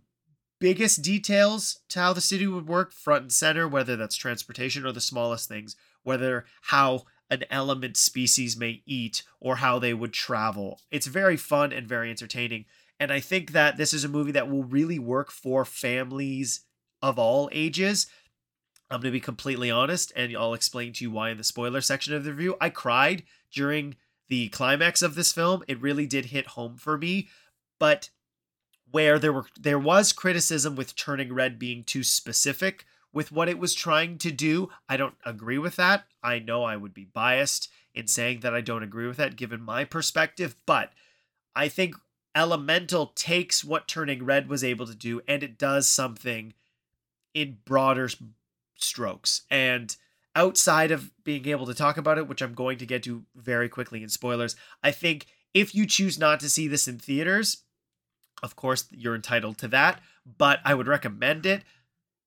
biggest 0.60 1.02
details 1.02 1.82
to 1.90 2.00
how 2.00 2.14
the 2.14 2.22
city 2.22 2.48
would 2.48 2.70
work 2.70 2.94
front 2.94 3.24
and 3.24 3.32
center, 3.34 3.68
whether 3.68 3.98
that's 3.98 4.16
transportation 4.16 4.86
or 4.86 4.94
the 4.94 5.02
smallest 5.02 5.50
things, 5.50 5.76
whether 6.04 6.46
how 6.62 7.04
an 7.30 7.44
element 7.50 7.98
species 7.98 8.56
may 8.56 8.82
eat 8.86 9.24
or 9.42 9.58
how 9.58 9.78
they 9.78 9.94
would 9.94 10.14
travel. 10.14 10.80
It's 10.90 11.08
very 11.08 11.36
fun 11.36 11.74
and 11.74 11.86
very 11.86 12.10
entertaining. 12.10 12.64
And 13.02 13.12
I 13.12 13.20
think 13.20 13.52
that 13.52 13.76
this 13.76 13.94
is 13.94 14.06
a 14.06 14.10
movie 14.10 14.32
that 14.32 14.50
will 14.50 14.64
really 14.64 15.00
work 15.00 15.32
for 15.32 15.66
families 15.66 16.62
of 17.02 17.20
all 17.20 17.50
ages. 17.52 18.08
I'm 18.90 19.02
going 19.02 19.12
to 19.12 19.18
be 19.18 19.20
completely 19.20 19.70
honest, 19.70 20.14
and 20.16 20.36
I'll 20.36 20.54
explain 20.54 20.94
to 20.94 21.04
you 21.04 21.12
why 21.12 21.30
in 21.30 21.38
the 21.38 21.44
spoiler 21.44 21.82
section 21.82 22.14
of 22.14 22.24
the 22.24 22.32
review. 22.32 22.56
I 22.62 22.70
cried 22.70 23.24
during 23.52 23.96
the 24.30 24.50
climax 24.50 25.02
of 25.02 25.16
this 25.16 25.34
film. 25.34 25.64
It 25.68 25.82
really 25.82 26.06
did 26.06 26.26
hit 26.28 26.48
home 26.48 26.78
for 26.78 26.98
me. 26.98 27.28
But 27.80 28.10
where 28.90 29.20
there 29.20 29.34
were 29.34 29.46
there 29.60 29.80
was 29.80 30.14
criticism 30.14 30.76
with 30.76 30.96
turning 30.96 31.34
red 31.34 31.60
being 31.60 31.84
too 31.84 32.04
specific 32.04 32.86
with 33.14 33.32
what 33.32 33.50
it 33.50 33.60
was 33.60 33.74
trying 33.74 34.18
to 34.20 34.32
do. 34.32 34.70
I 34.88 34.98
don't 34.98 35.16
agree 35.26 35.58
with 35.58 35.76
that. 35.76 36.06
I 36.24 36.40
know 36.40 36.64
I 36.64 36.78
would 36.78 36.94
be 36.94 37.06
biased 37.06 37.70
in 37.94 38.08
saying 38.08 38.42
that 38.42 38.54
I 38.54 38.62
don't 38.62 38.84
agree 38.84 39.08
with 39.08 39.18
that 39.18 39.36
given 39.36 39.62
my 39.62 39.84
perspective, 39.84 40.56
but 40.66 40.92
I 41.56 41.68
think 41.68 41.96
Elemental 42.36 43.08
takes 43.16 43.64
what 43.64 43.88
turning 43.88 44.24
red 44.24 44.48
was 44.48 44.64
able 44.64 44.86
to 44.86 44.96
do 44.96 45.22
and 45.28 45.42
it 45.42 45.58
does 45.58 45.88
something 45.88 46.54
in 47.34 47.58
broader 47.66 48.08
strokes. 48.78 49.44
And 49.50 49.96
outside 50.36 50.92
of 50.92 51.12
being 51.24 51.48
able 51.48 51.66
to 51.66 51.74
talk 51.74 51.98
about 51.98 52.18
it, 52.18 52.28
which 52.28 52.42
I'm 52.42 52.54
going 52.54 52.78
to 52.78 52.86
get 52.86 53.04
to 53.04 53.24
very 53.36 53.70
quickly 53.70 54.04
in 54.04 54.10
spoilers, 54.10 54.56
I 54.84 54.92
think 54.92 55.28
if 55.54 55.74
you 55.74 55.86
choose 55.86 56.20
not 56.20 56.40
to 56.42 56.50
see 56.50 56.68
this 56.68 56.88
in 56.88 57.00
theaters, 57.00 57.64
of 58.44 58.56
course, 58.56 58.88
you're 58.92 59.16
entitled 59.16 59.58
to 59.60 59.68
that, 59.70 60.02
but 60.38 60.60
I 60.64 60.74
would 60.74 60.88
recommend 60.88 61.46
it. 61.46 61.64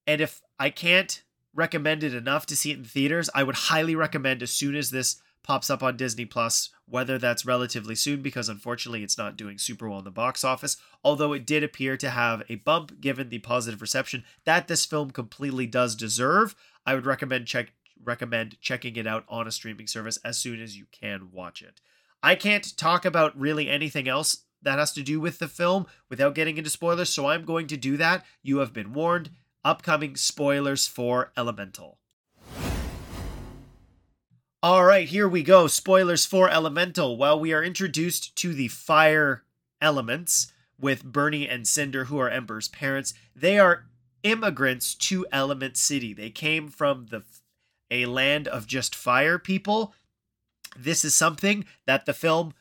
And 0.06 0.20
if 0.20 0.42
I 0.58 0.70
can't 0.70 1.22
recommend 1.54 2.02
it 2.02 2.14
enough 2.14 2.46
to 2.46 2.56
see 2.56 2.72
it 2.72 2.78
in 2.78 2.84
theaters, 2.84 3.30
I 3.34 3.42
would 3.42 3.54
highly 3.54 3.94
recommend 3.94 4.42
as 4.42 4.50
soon 4.50 4.74
as 4.74 4.90
this 4.90 5.20
pops 5.42 5.70
up 5.70 5.82
on 5.82 5.96
Disney 5.96 6.24
Plus, 6.24 6.70
whether 6.86 7.18
that's 7.18 7.46
relatively 7.46 7.94
soon, 7.94 8.22
because 8.22 8.48
unfortunately 8.48 9.02
it's 9.02 9.18
not 9.18 9.36
doing 9.36 9.58
super 9.58 9.88
well 9.88 9.98
in 9.98 10.04
the 10.04 10.10
box 10.10 10.44
office, 10.44 10.76
although 11.02 11.32
it 11.32 11.46
did 11.46 11.62
appear 11.62 11.96
to 11.96 12.10
have 12.10 12.42
a 12.48 12.56
bump 12.56 13.00
given 13.00 13.28
the 13.28 13.38
positive 13.38 13.80
reception 13.80 14.24
that 14.44 14.68
this 14.68 14.84
film 14.84 15.10
completely 15.10 15.66
does 15.66 15.94
deserve. 15.94 16.54
I 16.86 16.94
would 16.94 17.06
recommend 17.06 17.46
check 17.46 17.72
recommend 18.02 18.58
checking 18.60 18.96
it 18.96 19.06
out 19.06 19.24
on 19.28 19.46
a 19.46 19.52
streaming 19.52 19.86
service 19.86 20.18
as 20.24 20.38
soon 20.38 20.60
as 20.60 20.76
you 20.76 20.86
can 20.90 21.30
watch 21.32 21.60
it. 21.62 21.80
I 22.22 22.34
can't 22.34 22.76
talk 22.76 23.04
about 23.04 23.38
really 23.38 23.68
anything 23.68 24.08
else 24.08 24.44
that 24.62 24.78
has 24.78 24.92
to 24.92 25.02
do 25.02 25.20
with 25.20 25.38
the 25.38 25.48
film 25.48 25.86
without 26.08 26.34
getting 26.34 26.58
into 26.58 26.70
spoilers, 26.70 27.10
so 27.10 27.26
I'm 27.26 27.44
going 27.44 27.66
to 27.68 27.76
do 27.76 27.96
that. 27.96 28.24
You 28.42 28.58
have 28.58 28.72
been 28.72 28.92
warned. 28.92 29.30
Upcoming 29.64 30.16
spoilers 30.16 30.86
for 30.86 31.32
Elemental. 31.36 31.99
All 34.62 34.84
right, 34.84 35.08
here 35.08 35.26
we 35.26 35.42
go. 35.42 35.68
Spoilers 35.68 36.26
for 36.26 36.50
Elemental. 36.50 37.16
While 37.16 37.40
we 37.40 37.54
are 37.54 37.64
introduced 37.64 38.36
to 38.36 38.52
the 38.52 38.68
fire 38.68 39.44
elements 39.80 40.52
with 40.78 41.02
Bernie 41.02 41.48
and 41.48 41.66
Cinder, 41.66 42.04
who 42.04 42.18
are 42.18 42.28
Ember's 42.28 42.68
parents, 42.68 43.14
they 43.34 43.58
are 43.58 43.86
immigrants 44.22 44.94
to 44.96 45.26
Element 45.32 45.78
City. 45.78 46.12
They 46.12 46.28
came 46.28 46.68
from 46.68 47.06
the 47.06 47.22
a 47.90 48.04
land 48.04 48.46
of 48.46 48.66
just 48.66 48.94
fire 48.94 49.38
people. 49.38 49.94
This 50.76 51.06
is 51.06 51.14
something 51.14 51.64
that 51.86 52.04
the 52.04 52.12
film 52.12 52.52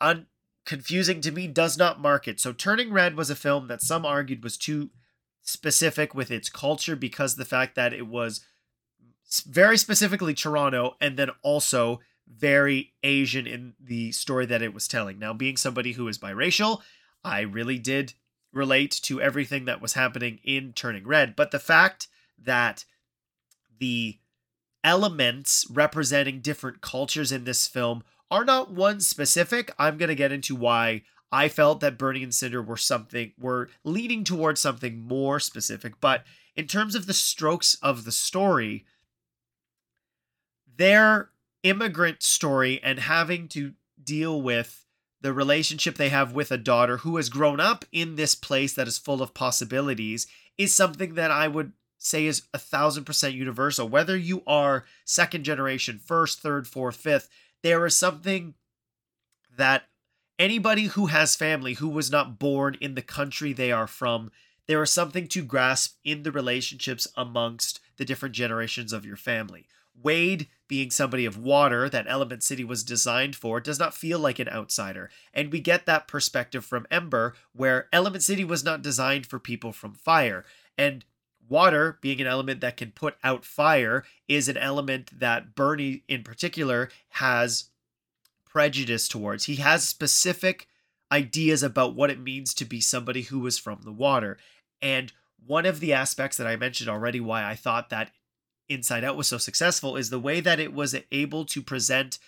un- 0.00 0.28
confusing 0.64 1.20
to 1.22 1.32
me 1.32 1.48
does 1.48 1.76
not 1.76 2.00
market. 2.00 2.38
So 2.38 2.52
Turning 2.52 2.92
Red 2.92 3.16
was 3.16 3.28
a 3.28 3.34
film 3.34 3.66
that 3.66 3.82
some 3.82 4.06
argued 4.06 4.44
was 4.44 4.56
too 4.56 4.90
specific 5.42 6.14
with 6.14 6.30
its 6.30 6.48
culture 6.48 6.94
because 6.94 7.34
the 7.34 7.44
fact 7.44 7.74
that 7.74 7.92
it 7.92 8.06
was 8.06 8.40
very 9.40 9.78
specifically 9.78 10.34
Toronto 10.34 10.96
and 11.00 11.16
then 11.16 11.30
also 11.42 12.00
very 12.26 12.92
Asian 13.02 13.46
in 13.46 13.74
the 13.80 14.12
story 14.12 14.46
that 14.46 14.62
it 14.62 14.74
was 14.74 14.88
telling. 14.88 15.18
Now, 15.18 15.32
being 15.32 15.56
somebody 15.56 15.92
who 15.92 16.08
is 16.08 16.18
biracial, 16.18 16.80
I 17.24 17.40
really 17.40 17.78
did 17.78 18.14
relate 18.52 18.90
to 19.02 19.20
everything 19.20 19.64
that 19.66 19.80
was 19.80 19.92
happening 19.92 20.40
in 20.42 20.72
Turning 20.72 21.06
Red, 21.06 21.36
but 21.36 21.50
the 21.50 21.58
fact 21.58 22.08
that 22.38 22.84
the 23.78 24.18
elements 24.82 25.66
representing 25.70 26.40
different 26.40 26.80
cultures 26.80 27.30
in 27.30 27.44
this 27.44 27.66
film 27.66 28.02
are 28.30 28.44
not 28.44 28.70
one 28.70 29.00
specific. 29.00 29.72
I'm 29.78 29.98
going 29.98 30.08
to 30.08 30.14
get 30.14 30.32
into 30.32 30.56
why 30.56 31.02
I 31.32 31.48
felt 31.48 31.80
that 31.80 31.98
Bernie 31.98 32.22
and 32.22 32.34
Cinder 32.34 32.62
were 32.62 32.76
something 32.76 33.32
were 33.38 33.68
leaning 33.84 34.24
towards 34.24 34.60
something 34.60 34.98
more 34.98 35.38
specific, 35.38 35.94
but 36.00 36.24
in 36.56 36.66
terms 36.66 36.94
of 36.94 37.06
the 37.06 37.14
strokes 37.14 37.76
of 37.82 38.04
the 38.04 38.12
story, 38.12 38.84
their 40.80 41.28
immigrant 41.62 42.22
story 42.22 42.80
and 42.82 42.98
having 42.98 43.46
to 43.48 43.74
deal 44.02 44.40
with 44.40 44.86
the 45.20 45.30
relationship 45.30 45.96
they 45.96 46.08
have 46.08 46.32
with 46.32 46.50
a 46.50 46.56
daughter 46.56 46.96
who 46.98 47.16
has 47.16 47.28
grown 47.28 47.60
up 47.60 47.84
in 47.92 48.16
this 48.16 48.34
place 48.34 48.72
that 48.72 48.88
is 48.88 48.96
full 48.96 49.20
of 49.20 49.34
possibilities 49.34 50.26
is 50.56 50.72
something 50.72 51.16
that 51.16 51.30
I 51.30 51.48
would 51.48 51.72
say 51.98 52.24
is 52.24 52.44
a 52.54 52.58
thousand 52.58 53.04
percent 53.04 53.34
universal. 53.34 53.90
Whether 53.90 54.16
you 54.16 54.42
are 54.46 54.86
second 55.04 55.44
generation, 55.44 56.00
first, 56.02 56.40
third, 56.40 56.66
fourth, 56.66 56.96
fifth, 56.96 57.28
there 57.62 57.84
is 57.84 57.94
something 57.94 58.54
that 59.54 59.82
anybody 60.38 60.84
who 60.84 61.08
has 61.08 61.36
family 61.36 61.74
who 61.74 61.90
was 61.90 62.10
not 62.10 62.38
born 62.38 62.78
in 62.80 62.94
the 62.94 63.02
country 63.02 63.52
they 63.52 63.70
are 63.70 63.86
from, 63.86 64.30
there 64.66 64.82
is 64.82 64.90
something 64.90 65.28
to 65.28 65.44
grasp 65.44 65.98
in 66.04 66.22
the 66.22 66.32
relationships 66.32 67.06
amongst 67.18 67.80
the 67.98 68.06
different 68.06 68.34
generations 68.34 68.94
of 68.94 69.04
your 69.04 69.16
family. 69.18 69.66
Wade, 70.02 70.48
being 70.70 70.88
somebody 70.88 71.24
of 71.24 71.36
water 71.36 71.88
that 71.88 72.06
Element 72.08 72.44
City 72.44 72.62
was 72.62 72.84
designed 72.84 73.34
for, 73.34 73.58
does 73.58 73.80
not 73.80 73.92
feel 73.92 74.20
like 74.20 74.38
an 74.38 74.48
outsider. 74.48 75.10
And 75.34 75.50
we 75.50 75.58
get 75.58 75.84
that 75.86 76.06
perspective 76.06 76.64
from 76.64 76.86
Ember, 76.92 77.34
where 77.52 77.88
Element 77.92 78.22
City 78.22 78.44
was 78.44 78.62
not 78.62 78.80
designed 78.80 79.26
for 79.26 79.40
people 79.40 79.72
from 79.72 79.94
fire. 79.94 80.44
And 80.78 81.04
water, 81.48 81.98
being 82.00 82.20
an 82.20 82.28
element 82.28 82.60
that 82.60 82.76
can 82.76 82.92
put 82.92 83.16
out 83.24 83.44
fire, 83.44 84.04
is 84.28 84.48
an 84.48 84.56
element 84.56 85.18
that 85.18 85.56
Bernie 85.56 86.04
in 86.06 86.22
particular 86.22 86.88
has 87.08 87.70
prejudice 88.48 89.08
towards. 89.08 89.46
He 89.46 89.56
has 89.56 89.88
specific 89.88 90.68
ideas 91.10 91.64
about 91.64 91.96
what 91.96 92.10
it 92.10 92.20
means 92.20 92.54
to 92.54 92.64
be 92.64 92.80
somebody 92.80 93.22
who 93.22 93.44
is 93.48 93.58
from 93.58 93.80
the 93.82 93.90
water. 93.90 94.38
And 94.80 95.12
one 95.44 95.66
of 95.66 95.80
the 95.80 95.92
aspects 95.92 96.36
that 96.36 96.46
I 96.46 96.54
mentioned 96.54 96.88
already, 96.88 97.18
why 97.18 97.44
I 97.44 97.56
thought 97.56 97.90
that 97.90 98.12
Inside 98.70 99.04
Out 99.04 99.16
was 99.16 99.28
so 99.28 99.36
successful, 99.36 99.96
is 99.96 100.10
the 100.10 100.20
way 100.20 100.40
that 100.40 100.60
it 100.60 100.72
was 100.72 100.94
able 101.10 101.44
to 101.46 101.60
present 101.60 102.18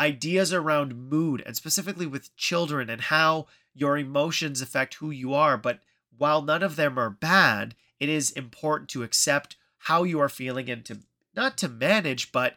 ideas 0.00 0.52
around 0.52 1.10
mood 1.10 1.42
and 1.46 1.56
specifically 1.56 2.06
with 2.06 2.34
children 2.36 2.90
and 2.90 3.02
how 3.02 3.46
your 3.72 3.96
emotions 3.96 4.60
affect 4.60 4.94
who 4.94 5.10
you 5.10 5.32
are. 5.32 5.56
But 5.56 5.80
while 6.16 6.42
none 6.42 6.62
of 6.62 6.76
them 6.76 6.98
are 6.98 7.10
bad, 7.10 7.76
it 8.00 8.08
is 8.08 8.32
important 8.32 8.90
to 8.90 9.02
accept 9.02 9.56
how 9.78 10.02
you 10.02 10.18
are 10.20 10.28
feeling 10.28 10.68
and 10.68 10.84
to 10.86 10.98
not 11.36 11.56
to 11.58 11.68
manage, 11.68 12.32
but 12.32 12.56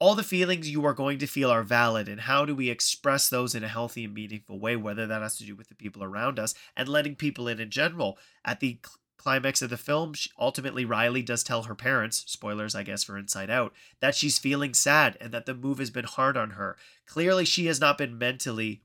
all 0.00 0.14
the 0.14 0.22
feelings 0.22 0.68
you 0.68 0.84
are 0.86 0.94
going 0.94 1.18
to 1.18 1.26
feel 1.26 1.50
are 1.50 1.62
valid 1.62 2.08
and 2.08 2.22
how 2.22 2.44
do 2.44 2.54
we 2.54 2.70
express 2.70 3.28
those 3.28 3.54
in 3.54 3.62
a 3.62 3.68
healthy 3.68 4.04
and 4.04 4.14
meaningful 4.14 4.58
way 4.58 4.74
whether 4.74 5.06
that 5.06 5.20
has 5.20 5.36
to 5.36 5.44
do 5.44 5.54
with 5.54 5.68
the 5.68 5.74
people 5.74 6.02
around 6.02 6.38
us 6.38 6.54
and 6.74 6.88
letting 6.88 7.14
people 7.14 7.46
in 7.46 7.60
in 7.60 7.70
general 7.70 8.18
at 8.42 8.60
the 8.60 8.78
climax 9.20 9.60
of 9.60 9.68
the 9.68 9.76
film 9.76 10.14
ultimately 10.38 10.84
riley 10.84 11.20
does 11.20 11.42
tell 11.42 11.64
her 11.64 11.74
parents 11.74 12.24
spoilers 12.26 12.74
i 12.74 12.82
guess 12.82 13.04
for 13.04 13.18
inside 13.18 13.50
out 13.50 13.72
that 14.00 14.14
she's 14.14 14.38
feeling 14.38 14.72
sad 14.72 15.14
and 15.20 15.30
that 15.30 15.44
the 15.44 15.54
move 15.54 15.78
has 15.78 15.90
been 15.90 16.06
hard 16.06 16.38
on 16.38 16.50
her 16.52 16.74
clearly 17.06 17.44
she 17.44 17.66
has 17.66 17.78
not 17.78 17.98
been 17.98 18.16
mentally 18.16 18.80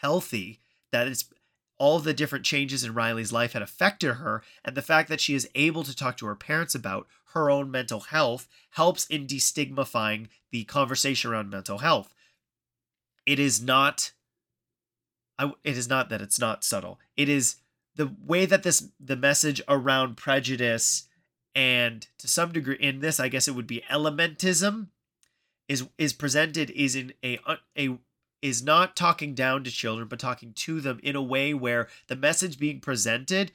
healthy 0.00 0.60
that 0.92 1.06
it's 1.06 1.26
all 1.76 1.98
the 1.98 2.12
different 2.12 2.44
changes 2.44 2.84
in 2.84 2.92
Riley's 2.92 3.32
life 3.32 3.54
had 3.54 3.62
affected 3.62 4.16
her, 4.16 4.42
and 4.62 4.76
the 4.76 4.82
fact 4.82 5.08
that 5.08 5.18
she 5.18 5.34
is 5.34 5.48
able 5.54 5.82
to 5.82 5.96
talk 5.96 6.18
to 6.18 6.26
her 6.26 6.36
parents 6.36 6.74
about 6.74 7.06
her 7.32 7.50
own 7.50 7.70
mental 7.70 8.00
health 8.00 8.46
helps 8.72 9.06
in 9.06 9.26
destigmatizing 9.26 10.28
the 10.50 10.64
conversation 10.64 11.30
around 11.30 11.48
mental 11.48 11.78
health. 11.78 12.12
It 13.24 13.38
is 13.38 13.62
not 13.62 14.12
I, 15.38 15.52
it 15.64 15.78
is 15.78 15.88
not 15.88 16.10
that 16.10 16.20
it's 16.20 16.38
not 16.38 16.64
subtle. 16.64 17.00
It 17.16 17.30
is 17.30 17.56
the 18.00 18.10
way 18.24 18.46
that 18.46 18.62
this 18.62 18.88
the 18.98 19.14
message 19.14 19.60
around 19.68 20.16
prejudice 20.16 21.06
and 21.54 22.06
to 22.16 22.26
some 22.26 22.50
degree 22.50 22.78
in 22.80 23.00
this, 23.00 23.20
I 23.20 23.28
guess 23.28 23.46
it 23.46 23.54
would 23.54 23.66
be 23.66 23.84
elementism 23.90 24.86
is 25.68 25.86
is 25.98 26.14
presented 26.14 26.70
is 26.70 26.96
in 26.96 27.12
a 27.22 27.38
uh, 27.46 27.56
a 27.76 27.98
is 28.40 28.62
not 28.62 28.96
talking 28.96 29.34
down 29.34 29.64
to 29.64 29.70
children 29.70 30.08
but 30.08 30.18
talking 30.18 30.54
to 30.54 30.80
them 30.80 30.98
in 31.02 31.14
a 31.14 31.20
way 31.20 31.52
where 31.52 31.88
the 32.06 32.16
message 32.16 32.58
being 32.58 32.80
presented 32.80 33.52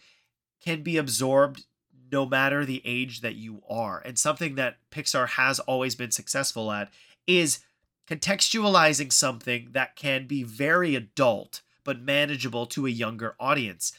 can 0.63 0.83
be 0.83 0.95
absorbed 0.95 1.65
no 2.11 2.27
matter 2.27 2.65
the 2.65 2.83
age 2.85 3.21
that 3.21 3.33
you 3.33 3.63
are. 3.67 3.99
And 4.05 4.19
something 4.19 4.53
that 4.55 4.77
Pixar 4.91 5.27
has 5.29 5.59
always 5.61 5.95
been 5.95 6.11
successful 6.11 6.71
at 6.71 6.91
is 7.25 7.61
contextualizing 8.07 9.11
something 9.11 9.69
that 9.71 9.95
can 9.95 10.27
be 10.27 10.43
very 10.43 10.93
adult 10.93 11.63
but 11.83 11.99
manageable 11.99 12.67
to 12.67 12.85
a 12.85 12.91
younger 12.91 13.35
audience. 13.39 13.91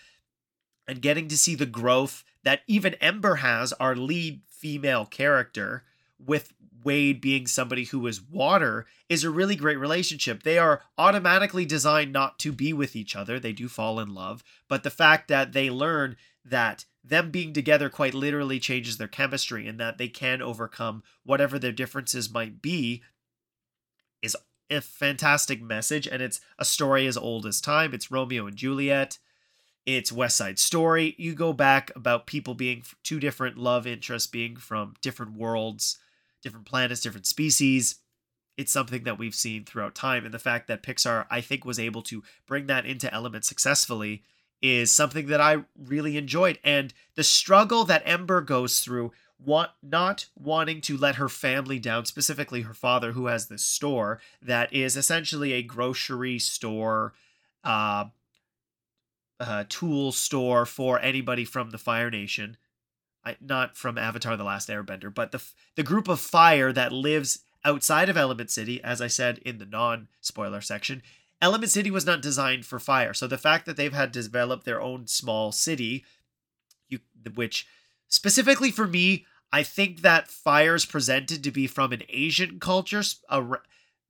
And 0.89 1.03
getting 1.03 1.29
to 1.29 1.37
see 1.37 1.55
the 1.55 1.67
growth 1.67 2.25
that 2.45 2.61
even 2.67 2.95
Ember 2.95 3.37
has, 3.37 3.73
our 3.75 3.97
lead 3.97 4.43
female 4.49 5.05
character, 5.05 5.85
with 6.19 6.53
Wade 6.85 7.21
being 7.21 7.49
somebody 7.49 7.85
who 7.85 8.07
is 8.07 8.23
water, 8.23 8.87
is 9.09 9.25
a 9.25 9.31
really 9.31 9.57
great 9.57 9.79
relationship. 9.79 10.43
They 10.43 10.59
are 10.59 10.83
automatically 10.97 11.67
designed 11.67 12.13
not 12.13 12.39
to 12.41 12.53
be 12.53 12.73
with 12.73 12.95
each 12.95 13.17
other. 13.17 13.41
They 13.41 13.53
do 13.53 13.69
fall 13.69 13.99
in 13.99 14.15
love, 14.15 14.45
but 14.69 14.85
the 14.85 14.91
fact 14.91 15.27
that 15.29 15.53
they 15.53 15.69
learn 15.71 16.17
that 16.45 16.85
them 17.03 17.31
being 17.31 17.53
together 17.53 17.89
quite 17.89 18.15
literally 18.15 18.59
changes 18.59 18.99
their 18.99 19.09
chemistry 19.09 19.67
and 19.67 19.79
that 19.81 19.99
they 19.99 20.09
can 20.09 20.43
overcome 20.43 21.03
whatever 21.25 21.59
their 21.59 21.73
differences 21.73 22.33
might 22.33 22.61
be 22.63 23.03
is 24.23 24.37
a 24.71 24.81
fantastic 24.81 25.63
message 25.63 26.07
and 26.07 26.21
it's 26.21 26.41
a 26.59 26.65
story 26.65 27.07
as 27.07 27.17
old 27.17 27.47
as 27.47 27.61
time 27.61 27.95
it's 27.95 28.11
romeo 28.11 28.47
and 28.47 28.57
juliet 28.57 29.19
it's 29.87 30.13
west 30.13 30.37
side 30.37 30.59
story 30.59 31.15
you 31.19 31.35
go 31.35 31.53
back 31.53 31.91
about 31.97 32.27
people 32.27 32.55
being 32.55 32.83
two 33.03 33.21
different 33.21 33.57
love 33.57 33.87
interests 33.87 34.27
being 34.27 34.57
from 34.57 34.95
different 35.01 35.33
worlds 35.33 35.99
different 36.43 36.67
planets 36.67 37.01
different 37.01 37.27
species 37.27 37.97
it's 38.57 38.73
something 38.73 39.05
that 39.05 39.19
we've 39.19 39.35
seen 39.35 39.65
throughout 39.65 39.95
time 39.95 40.25
and 40.25 40.35
the 40.35 40.39
fact 40.39 40.67
that 40.67 40.83
pixar 40.83 41.27
i 41.31 41.41
think 41.41 41.65
was 41.65 41.79
able 41.79 42.03
to 42.03 42.23
bring 42.47 42.67
that 42.67 42.85
into 42.85 43.13
element 43.13 43.45
successfully 43.45 44.23
is 44.63 44.91
something 44.91 45.27
that 45.27 45.41
I 45.41 45.65
really 45.79 46.17
enjoyed. 46.17 46.59
And 46.65 46.93
the 47.15 47.25
struggle 47.25 47.85
that 47.85 48.03
Ember 48.05 48.41
goes 48.41 48.81
through, 48.81 49.13
want, 49.39 49.71
not 49.83 50.27
wanting 50.35 50.81
to 50.83 50.97
let 50.97 51.17
her 51.17 51.29
family 51.29 51.79
down, 51.79 52.07
specifically 52.07 52.63
her 52.63 52.75
father, 52.75 53.13
who 53.13 53.27
has 53.27 53.47
this 53.47 53.63
store 53.63 54.21
that 54.41 54.73
is 54.73 54.97
essentially 54.97 55.53
a 55.53 55.63
grocery 55.63 56.39
store, 56.39 57.15
uh, 57.65 58.07
uh, 59.41 59.65
tool 59.69 60.13
store 60.13 60.67
for 60.67 61.01
anybody 61.01 61.45
from 61.45 61.71
the 61.71 61.79
Fire 61.79 62.11
Nation. 62.11 62.57
I, 63.25 63.37
not 63.41 63.77
from 63.77 63.99
Avatar: 63.99 64.37
The 64.37 64.45
Last 64.45 64.69
Airbender, 64.69 65.13
but 65.13 65.33
the 65.33 65.43
the 65.75 65.83
group 65.83 66.09
of 66.09 66.21
fire 66.21 66.73
that 66.73 66.93
lives 66.93 67.41
outside 67.65 68.09
of 68.09 68.17
Element 68.17 68.51
City, 68.51 68.83
as 68.83 69.01
I 69.01 69.09
said 69.09 69.39
in 69.39 69.59
the 69.59 69.67
non 69.67 70.09
spoiler 70.21 70.61
section, 70.61 71.03
Element 71.43 71.71
City 71.71 71.91
was 71.91 72.07
not 72.07 72.23
designed 72.23 72.65
for 72.65 72.79
fire. 72.79 73.13
So 73.13 73.27
the 73.27 73.37
fact 73.37 73.67
that 73.67 73.77
they've 73.77 73.93
had 73.93 74.13
to 74.15 74.23
develop 74.23 74.65
their 74.65 74.81
own 74.81 75.07
small 75.07 75.53
city, 75.53 76.05
you 76.89 77.01
which 77.35 77.67
specifically 78.09 78.71
for 78.71 78.87
me, 78.87 79.27
I 79.53 79.63
think 79.63 80.03
that 80.03 80.29
fire 80.29 80.75
is 80.75 80.87
presented 80.87 81.43
to 81.45 81.51
be 81.51 81.67
from 81.67 81.93
an 81.93 82.03
Asian 82.09 82.59
culture. 82.61 83.03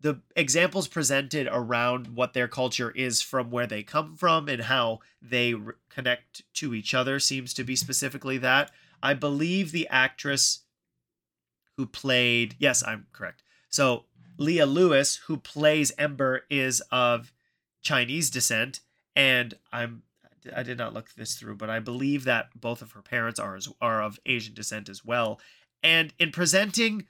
The 0.07 0.21
examples 0.37 0.87
presented 0.87 1.49
around 1.51 2.15
what 2.15 2.33
their 2.33 2.47
culture 2.47 2.93
is 2.93 3.23
from 3.23 3.51
where 3.51 3.67
they 3.67 3.83
come 3.83 4.15
from 4.15 4.49
and 4.49 4.63
how 4.63 5.01
they 5.21 5.53
connect 5.89 6.43
to 6.55 6.75
each 6.75 6.95
other 6.95 7.19
seems 7.19 7.53
to 7.55 7.65
be 7.65 7.75
specifically 7.75 8.39
that. 8.39 8.71
I 9.03 9.15
believe 9.15 9.73
the 9.73 9.89
actress 9.89 10.61
who 11.77 11.87
played, 11.87 12.55
yes, 12.61 12.85
I'm 12.87 13.09
correct. 13.13 13.43
So 13.69 14.05
Leah 14.39 14.67
Lewis, 14.67 15.17
who 15.27 15.39
plays 15.39 15.91
Ember, 15.99 16.45
is 16.49 16.81
of 16.93 17.33
Chinese 17.83 18.31
descent, 18.31 18.79
and 19.17 19.55
I'm 19.73 20.05
I 20.55 20.63
did 20.63 20.79
not 20.79 20.95
look 20.95 21.13
this 21.15 21.35
through, 21.35 21.57
but 21.57 21.69
I 21.69 21.81
believe 21.81 22.23
that 22.23 22.51
both 22.55 22.81
of 22.81 22.93
her 22.93 23.03
parents 23.03 23.41
are 23.41 23.59
are 23.81 24.01
of 24.05 24.21
Asian 24.25 24.55
descent 24.55 24.89
as 24.89 25.05
well. 25.05 25.41
And 25.83 26.15
in 26.21 26.31
presenting 26.31 27.09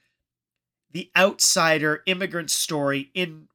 the 0.97 1.11
outsider 1.15 2.03
immigrant 2.07 2.51
story 2.51 3.11
in 3.13 3.49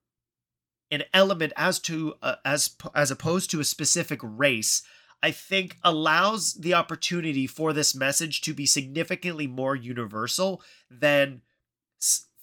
an 0.91 1.01
element 1.11 1.51
as 1.57 1.79
to 1.79 2.13
uh, 2.21 2.35
as 2.45 2.75
as 2.93 3.09
opposed 3.09 3.49
to 3.49 3.59
a 3.59 3.63
specific 3.63 4.19
race, 4.21 4.83
I 5.23 5.31
think 5.31 5.77
allows 5.83 6.53
the 6.53 6.75
opportunity 6.75 7.47
for 7.47 7.73
this 7.73 7.95
message 7.95 8.41
to 8.41 8.53
be 8.53 8.67
significantly 8.67 9.47
more 9.47 9.75
universal 9.75 10.61
than 10.91 11.41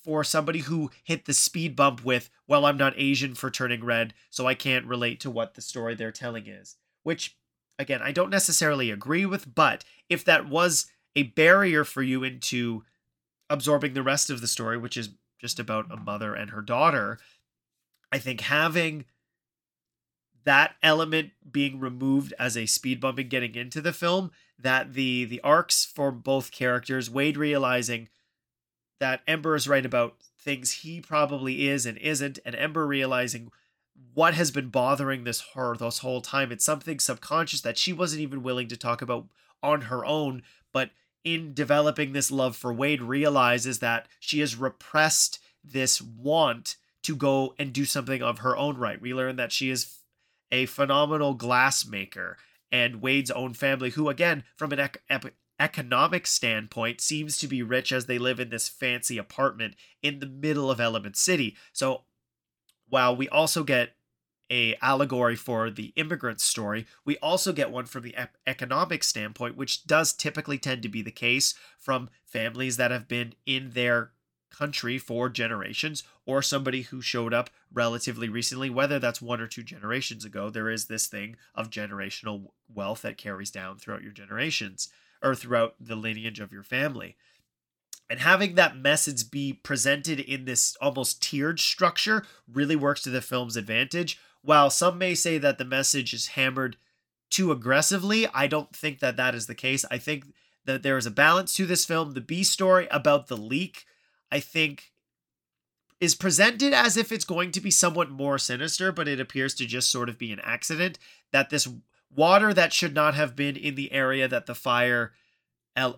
for 0.03 0.25
somebody 0.25 0.59
who 0.59 0.91
hit 1.05 1.27
the 1.27 1.33
speed 1.33 1.77
bump 1.77 2.05
with, 2.05 2.29
well, 2.49 2.67
I'm 2.67 2.77
not 2.77 2.95
Asian 2.97 3.37
for 3.37 3.53
turning 3.53 3.85
red, 3.85 4.15
so 4.31 4.49
I 4.49 4.55
can't 4.55 4.85
relate 4.85 5.21
to 5.21 5.31
what 5.31 5.55
the 5.55 5.63
story 5.63 5.95
they're 5.95 6.11
telling 6.11 6.49
is. 6.49 6.75
Which, 7.05 7.37
again, 7.79 8.01
I 8.03 8.11
don't 8.11 8.31
necessarily 8.31 8.91
agree 8.91 9.27
with, 9.27 9.55
but 9.55 9.85
if 10.09 10.25
that 10.25 10.49
was 10.49 10.87
a 11.15 11.23
barrier 11.23 11.85
for 11.85 12.03
you 12.03 12.25
into 12.25 12.83
absorbing 13.51 13.95
the 13.95 14.03
rest 14.03 14.31
of 14.31 14.41
the 14.41 14.47
story, 14.47 14.77
which 14.77 14.97
is 14.97 15.11
just 15.41 15.59
about 15.59 15.91
a 15.91 15.97
mother 15.97 16.35
and 16.35 16.51
her 16.51 16.63
daughter, 16.63 17.19
I 18.13 18.19
think 18.19 18.43
having 18.43 19.05
that 20.45 20.77
element 20.83 21.31
being 21.51 21.79
removed 21.79 22.33
as 22.39 22.57
a 22.57 22.67
speed 22.67 23.01
bump 23.01 23.19
and 23.19 23.31
getting 23.31 23.55
into 23.55 23.81
the 23.81 23.93
film, 23.93 24.31
that 24.59 24.95
the 24.95 25.25
the 25.25 25.41
arcs 25.43 25.85
for 25.85 26.11
both 26.11 26.51
characters, 26.51 27.11
Wade 27.11 27.37
realizing 27.37 28.09
that 28.99 29.21
Ember 29.27 29.55
is 29.55 29.69
right 29.69 29.87
about 29.87 30.17
things 30.39 30.73
he 30.73 31.01
probably 31.01 31.69
is 31.69 31.87
and 31.87 31.99
isn't, 31.99 32.39
and 32.45 32.55
Ember 32.55 32.87
realizing 32.87 33.51
what 34.15 34.35
has 34.35 34.51
been 34.51 34.69
bothering 34.69 35.25
this 35.25 35.43
her 35.55 35.77
this 35.77 35.99
whole 35.99 36.21
time. 36.21 36.51
It's 36.51 36.65
something 36.65 36.99
subconscious 36.99 37.61
that 37.61 37.79
she 37.79 37.93
wasn't 37.93 38.23
even 38.23 38.43
willing 38.43 38.69
to 38.69 38.77
talk 38.77 39.03
about 39.03 39.27
on 39.63 39.83
her 39.83 40.05
own, 40.05 40.43
but 40.73 40.91
in 41.25 41.55
developing 41.55 42.13
this 42.13 42.31
love 42.31 42.57
for 42.57 42.73
Wade, 42.73 43.03
realizes 43.03 43.81
that 43.81 44.07
she 44.21 44.41
has 44.41 44.57
repressed 44.57 45.39
this 45.65 46.01
want 46.01 46.77
to 47.03 47.15
go 47.15 47.55
and 47.59 47.73
do 47.73 47.85
something 47.85 48.23
of 48.23 48.39
her 48.39 48.57
own 48.57 48.77
right. 48.77 49.01
We 49.01 49.15
learn 49.15 49.37
that 49.37 49.53
she 49.53 49.71
is 49.71 49.99
a 50.51 50.67
phenomenal 50.67 51.35
glass 51.35 51.87
maker 51.87 52.37
and 52.71 53.03
Wade's 53.03 53.31
own 53.31 53.55
family, 53.55 53.91
who, 53.91 54.09
again, 54.09 54.45
from 54.57 54.73
an 54.73 54.79
ec- 54.79 55.35
economic 55.59 56.27
standpoint 56.27 57.01
seems 57.01 57.39
to 57.39 57.49
be 57.49 57.63
rich 57.63 57.93
as 57.93 58.07
they 58.07 58.19
live 58.19 58.39
in 58.39 58.51
this 58.51 58.69
fancy 58.69 59.19
apartment 59.19 59.75
in 60.03 60.21
the 60.21 60.27
middle 60.27 60.71
of 60.71 60.81
Element 60.81 61.17
City. 61.17 61.57
So 61.73 62.03
while 62.89 63.17
we 63.17 63.29
also 63.29 63.65
get 63.65 63.95
a 64.51 64.77
allegory 64.81 65.37
for 65.37 65.71
the 65.71 65.93
immigrant 65.97 66.41
story, 66.41 66.87
we 67.05 67.17
also 67.19 67.53
get 67.53 67.71
one 67.71 67.87
from 67.87 68.03
the 68.03 68.17
economic 68.47 69.05
standpoint, 69.05 69.57
which 69.57 69.87
does 69.87 70.13
typically 70.13 70.59
tend 70.59 70.83
to 70.83 70.89
be 70.89 71.03
the 71.03 71.11
case 71.11 71.55
from 71.79 72.11
families 72.25 72.77
that 72.77 72.91
have 72.91 73.09
been 73.09 73.35
in 73.47 73.71
their 73.71 74.13
country 74.51 74.99
for 74.99 75.29
generations 75.29 76.03
or 76.25 76.43
somebody 76.43 76.83
who 76.83 77.01
showed 77.03 77.35
up 77.35 77.51
relatively 77.73 78.29
recently 78.29 78.71
whether 78.71 78.99
that's 78.99 79.21
one 79.21 79.43
or 79.43 79.47
two 79.47 79.63
generations 79.63 80.25
ago 80.25 80.49
there 80.49 80.71
is 80.71 80.87
this 80.87 81.07
thing 81.07 81.37
of 81.55 81.69
generational 81.69 82.47
wealth 82.73 83.03
that 83.03 83.19
carries 83.19 83.51
down 83.51 83.77
throughout 83.77 84.03
your 84.03 84.11
generations 84.11 84.89
or 85.23 85.35
throughout 85.35 85.75
the 85.81 85.97
lineage 85.97 86.41
of 86.41 86.53
your 86.53 86.63
family. 86.63 87.17
And 88.11 88.21
having 88.21 88.55
that 88.55 88.77
message 88.77 89.31
be 89.31 89.53
presented 89.53 90.19
in 90.19 90.45
this 90.47 90.77
almost 90.81 91.23
tiered 91.23 91.61
structure 91.61 92.25
really 92.51 92.77
works 92.77 93.03
to 93.03 93.11
the 93.11 93.21
film's 93.21 93.57
advantage. 93.57 94.19
While 94.49 94.71
some 94.71 94.97
may 94.97 95.15
say 95.15 95.37
that 95.37 95.59
the 95.59 95.67
message 95.67 96.15
is 96.15 96.29
hammered 96.29 96.79
too 97.29 97.53
aggressively, 97.53 98.27
I 98.29 98.47
don't 98.47 98.75
think 98.75 98.99
that 99.01 99.19
that 99.19 99.35
is 99.35 99.47
the 99.47 99.55
case. 99.55 99.85
I 99.91 99.99
think 99.99 100.25
that 100.65 100.83
there 100.83 100.97
is 100.97 101.05
a 101.05 101.11
balance 101.11 101.53
to 101.57 101.67
this 101.67 101.85
film. 101.85 102.15
The 102.15 102.23
B 102.23 102.43
story 102.43 102.89
about 102.91 103.27
the 103.27 103.37
leak, 103.37 103.85
I 104.33 104.41
think, 104.41 104.91
is 106.01 106.15
presented 106.15 106.73
as 106.73 106.97
if 106.97 107.13
it's 107.13 107.27
going 107.27 107.51
to 107.53 107.61
be 107.61 107.71
somewhat 107.71 108.09
more 108.09 108.39
sinister, 108.39 108.91
but 108.91 109.07
it 109.07 109.21
appears 109.21 109.53
to 109.57 109.67
just 109.67 109.91
sort 109.91 110.09
of 110.09 110.17
be 110.17 110.33
an 110.33 110.41
accident 110.43 110.99
that 111.31 111.51
this 111.51 111.69
water 112.11 112.55
that 112.55 112.73
should 112.73 112.95
not 112.95 113.15
have 113.15 113.37
been 113.37 113.55
in 113.55 113.75
the 113.75 113.93
area 113.93 114.27
that 114.29 114.47
the 114.47 114.55
fire 114.55 115.13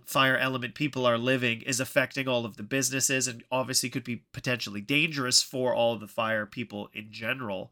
fire 0.04 0.36
element 0.36 0.74
people 0.74 1.06
are 1.06 1.18
living 1.18 1.62
is 1.62 1.78
affecting 1.78 2.26
all 2.26 2.44
of 2.44 2.56
the 2.56 2.64
businesses 2.64 3.28
and 3.28 3.44
obviously 3.52 3.88
could 3.88 4.02
be 4.02 4.24
potentially 4.32 4.80
dangerous 4.80 5.40
for 5.40 5.72
all 5.72 5.96
the 5.96 6.08
fire 6.08 6.46
people 6.46 6.90
in 6.92 7.12
general 7.12 7.70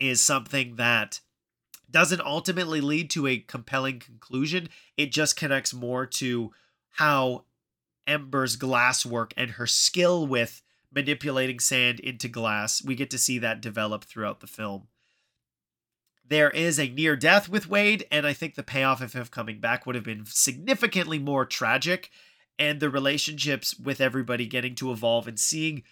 is 0.00 0.22
something 0.22 0.76
that 0.76 1.20
doesn't 1.90 2.20
ultimately 2.20 2.80
lead 2.80 3.10
to 3.10 3.26
a 3.26 3.38
compelling 3.38 3.98
conclusion 3.98 4.68
it 4.96 5.12
just 5.12 5.36
connects 5.36 5.72
more 5.72 6.06
to 6.06 6.52
how 6.92 7.44
ember's 8.06 8.56
glass 8.56 9.04
work 9.06 9.32
and 9.36 9.52
her 9.52 9.66
skill 9.66 10.26
with 10.26 10.62
manipulating 10.92 11.58
sand 11.60 12.00
into 12.00 12.28
glass 12.28 12.82
we 12.84 12.94
get 12.94 13.10
to 13.10 13.18
see 13.18 13.38
that 13.38 13.60
develop 13.60 14.04
throughout 14.04 14.40
the 14.40 14.46
film 14.46 14.88
There 16.28 16.50
is 16.50 16.78
a 16.78 16.88
near 16.90 17.16
death 17.16 17.48
with 17.48 17.70
Wade, 17.70 18.06
and 18.10 18.26
I 18.26 18.34
think 18.34 18.54
the 18.54 18.62
payoff 18.62 19.00
of 19.00 19.14
him 19.14 19.26
coming 19.26 19.60
back 19.60 19.86
would 19.86 19.94
have 19.94 20.04
been 20.04 20.26
significantly 20.26 21.18
more 21.18 21.46
tragic. 21.46 22.10
And 22.58 22.80
the 22.80 22.90
relationships 22.90 23.78
with 23.78 24.00
everybody 24.00 24.46
getting 24.46 24.74
to 24.74 24.90
evolve 24.92 25.26
and 25.26 25.38
seeing 25.40 25.84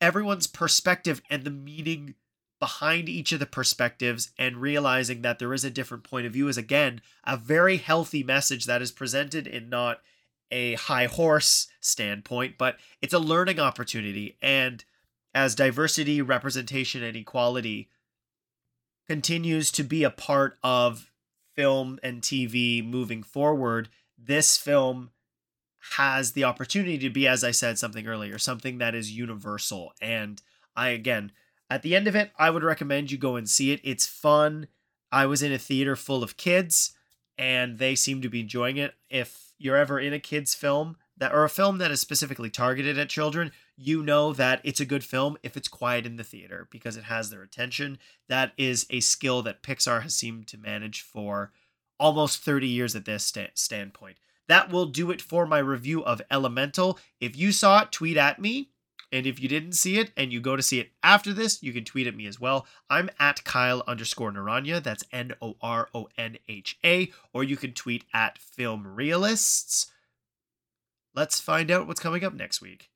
everyone's 0.00 0.46
perspective 0.46 1.22
and 1.30 1.44
the 1.44 1.50
meaning 1.50 2.16
behind 2.62 3.08
each 3.08 3.32
of 3.32 3.40
the 3.40 3.44
perspectives 3.44 4.30
and 4.38 4.56
realizing 4.56 5.22
that 5.22 5.40
there 5.40 5.52
is 5.52 5.64
a 5.64 5.70
different 5.70 6.04
point 6.04 6.26
of 6.26 6.32
view 6.32 6.46
is 6.46 6.56
again 6.56 7.00
a 7.24 7.36
very 7.36 7.76
healthy 7.76 8.22
message 8.22 8.66
that 8.66 8.80
is 8.80 8.92
presented 8.92 9.48
in 9.48 9.68
not 9.68 10.00
a 10.52 10.74
high 10.74 11.06
horse 11.06 11.66
standpoint, 11.80 12.56
but 12.56 12.76
it's 13.00 13.12
a 13.12 13.18
learning 13.18 13.58
opportunity. 13.58 14.36
And 14.40 14.84
as 15.34 15.56
diversity, 15.56 16.22
representation, 16.22 17.02
and 17.02 17.16
equality 17.16 17.90
continues 19.08 19.72
to 19.72 19.82
be 19.82 20.04
a 20.04 20.10
part 20.10 20.56
of 20.62 21.10
film 21.56 21.98
and 22.00 22.22
TV 22.22 22.88
moving 22.88 23.24
forward, 23.24 23.88
this 24.16 24.56
film 24.56 25.10
has 25.96 26.30
the 26.30 26.44
opportunity 26.44 26.98
to 26.98 27.10
be, 27.10 27.26
as 27.26 27.42
I 27.42 27.50
said 27.50 27.76
something 27.76 28.06
earlier, 28.06 28.38
something 28.38 28.78
that 28.78 28.94
is 28.94 29.10
universal. 29.10 29.94
And 30.00 30.40
I, 30.76 30.90
again, 30.90 31.32
at 31.72 31.80
the 31.80 31.96
end 31.96 32.06
of 32.06 32.14
it, 32.14 32.30
I 32.38 32.50
would 32.50 32.62
recommend 32.62 33.10
you 33.10 33.16
go 33.16 33.36
and 33.36 33.48
see 33.48 33.72
it. 33.72 33.80
It's 33.82 34.06
fun. 34.06 34.66
I 35.10 35.24
was 35.24 35.42
in 35.42 35.54
a 35.54 35.58
theater 35.58 35.96
full 35.96 36.22
of 36.22 36.36
kids 36.36 36.92
and 37.38 37.78
they 37.78 37.94
seem 37.94 38.20
to 38.20 38.28
be 38.28 38.40
enjoying 38.40 38.76
it. 38.76 38.92
If 39.08 39.54
you're 39.56 39.78
ever 39.78 39.98
in 39.98 40.12
a 40.12 40.20
kids 40.20 40.54
film 40.54 40.98
that 41.16 41.32
or 41.32 41.44
a 41.44 41.48
film 41.48 41.78
that 41.78 41.90
is 41.90 41.98
specifically 41.98 42.50
targeted 42.50 42.98
at 42.98 43.08
children, 43.08 43.52
you 43.74 44.02
know 44.02 44.34
that 44.34 44.60
it's 44.64 44.80
a 44.80 44.84
good 44.84 45.02
film 45.02 45.38
if 45.42 45.56
it's 45.56 45.66
quiet 45.66 46.04
in 46.04 46.16
the 46.16 46.24
theater 46.24 46.68
because 46.70 46.98
it 46.98 47.04
has 47.04 47.30
their 47.30 47.42
attention. 47.42 47.96
That 48.28 48.52
is 48.58 48.84
a 48.90 49.00
skill 49.00 49.40
that 49.40 49.62
Pixar 49.62 50.02
has 50.02 50.14
seemed 50.14 50.48
to 50.48 50.58
manage 50.58 51.00
for 51.00 51.52
almost 51.98 52.44
30 52.44 52.68
years 52.68 52.94
at 52.94 53.06
this 53.06 53.24
sta- 53.24 53.52
standpoint. 53.54 54.18
That 54.46 54.70
will 54.70 54.86
do 54.86 55.10
it 55.10 55.22
for 55.22 55.46
my 55.46 55.60
review 55.60 56.04
of 56.04 56.20
Elemental. 56.30 56.98
If 57.18 57.34
you 57.34 57.50
saw 57.50 57.80
it, 57.80 57.92
tweet 57.92 58.18
at 58.18 58.38
me 58.38 58.71
and 59.12 59.26
if 59.26 59.38
you 59.38 59.48
didn't 59.48 59.74
see 59.74 59.98
it 59.98 60.10
and 60.16 60.32
you 60.32 60.40
go 60.40 60.56
to 60.56 60.62
see 60.62 60.80
it 60.80 60.90
after 61.02 61.34
this, 61.34 61.62
you 61.62 61.72
can 61.72 61.84
tweet 61.84 62.06
at 62.06 62.16
me 62.16 62.26
as 62.26 62.40
well. 62.40 62.66
I'm 62.88 63.10
at 63.20 63.44
Kyle 63.44 63.84
underscore 63.86 64.32
Noronha. 64.32 64.82
That's 64.82 65.04
N 65.12 65.34
O 65.42 65.56
R 65.60 65.90
O 65.94 66.08
N 66.16 66.38
H 66.48 66.78
A. 66.82 67.12
Or 67.34 67.44
you 67.44 67.58
can 67.58 67.74
tweet 67.74 68.04
at 68.14 68.38
Film 68.38 68.86
Reelists. 68.86 69.92
Let's 71.14 71.38
find 71.40 71.70
out 71.70 71.86
what's 71.86 72.00
coming 72.00 72.24
up 72.24 72.32
next 72.32 72.62
week. 72.62 72.88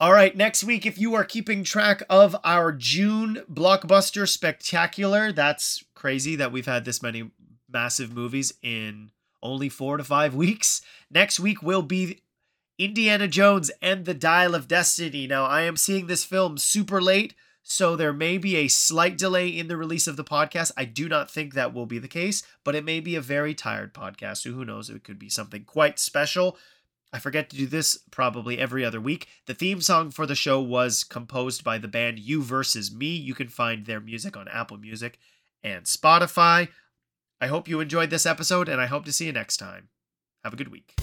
All 0.00 0.12
right, 0.12 0.34
next 0.36 0.64
week, 0.64 0.84
if 0.84 0.98
you 0.98 1.14
are 1.14 1.22
keeping 1.22 1.62
track 1.62 2.02
of 2.10 2.34
our 2.42 2.72
June 2.72 3.42
blockbuster 3.48 4.28
spectacular, 4.28 5.30
that's 5.30 5.84
crazy 5.94 6.34
that 6.36 6.50
we've 6.50 6.66
had 6.66 6.84
this 6.84 7.02
many 7.02 7.30
massive 7.70 8.12
movies 8.12 8.52
in 8.62 9.12
only 9.42 9.68
four 9.68 9.98
to 9.98 10.04
five 10.04 10.34
weeks. 10.34 10.80
Next 11.10 11.38
week 11.38 11.62
will 11.62 11.82
be 11.82 12.22
Indiana 12.78 13.28
Jones 13.28 13.70
and 13.80 14.04
the 14.04 14.14
Dial 14.14 14.54
of 14.54 14.68
Destiny. 14.68 15.26
Now, 15.26 15.44
I 15.44 15.62
am 15.62 15.76
seeing 15.76 16.06
this 16.06 16.24
film 16.24 16.58
super 16.58 17.00
late, 17.00 17.34
so 17.62 17.94
there 17.94 18.12
may 18.12 18.38
be 18.38 18.56
a 18.56 18.68
slight 18.68 19.16
delay 19.16 19.48
in 19.48 19.68
the 19.68 19.76
release 19.76 20.06
of 20.06 20.16
the 20.16 20.24
podcast. 20.24 20.72
I 20.76 20.84
do 20.84 21.08
not 21.08 21.30
think 21.30 21.54
that 21.54 21.72
will 21.72 21.86
be 21.86 21.98
the 21.98 22.08
case, 22.08 22.42
but 22.64 22.74
it 22.74 22.84
may 22.84 23.00
be 23.00 23.14
a 23.14 23.20
very 23.20 23.54
tired 23.54 23.94
podcast. 23.94 24.38
So 24.38 24.50
who 24.50 24.64
knows? 24.64 24.90
It 24.90 25.04
could 25.04 25.18
be 25.18 25.28
something 25.28 25.64
quite 25.64 25.98
special. 25.98 26.56
I 27.12 27.18
forget 27.18 27.50
to 27.50 27.56
do 27.56 27.66
this 27.66 27.98
probably 28.10 28.58
every 28.58 28.84
other 28.84 29.00
week. 29.00 29.28
The 29.46 29.54
theme 29.54 29.82
song 29.82 30.10
for 30.10 30.24
the 30.24 30.34
show 30.34 30.60
was 30.60 31.04
composed 31.04 31.62
by 31.62 31.76
the 31.76 31.88
band 31.88 32.18
You 32.18 32.42
Versus 32.42 32.92
Me. 32.92 33.14
You 33.14 33.34
can 33.34 33.48
find 33.48 33.84
their 33.84 34.00
music 34.00 34.36
on 34.36 34.48
Apple 34.48 34.78
Music 34.78 35.18
and 35.62 35.84
Spotify. 35.84 36.68
I 37.40 37.48
hope 37.48 37.68
you 37.68 37.80
enjoyed 37.80 38.10
this 38.10 38.24
episode, 38.24 38.68
and 38.68 38.80
I 38.80 38.86
hope 38.86 39.04
to 39.04 39.12
see 39.12 39.26
you 39.26 39.32
next 39.32 39.58
time. 39.58 39.88
Have 40.42 40.54
a 40.54 40.56
good 40.56 40.68
week. 40.72 40.94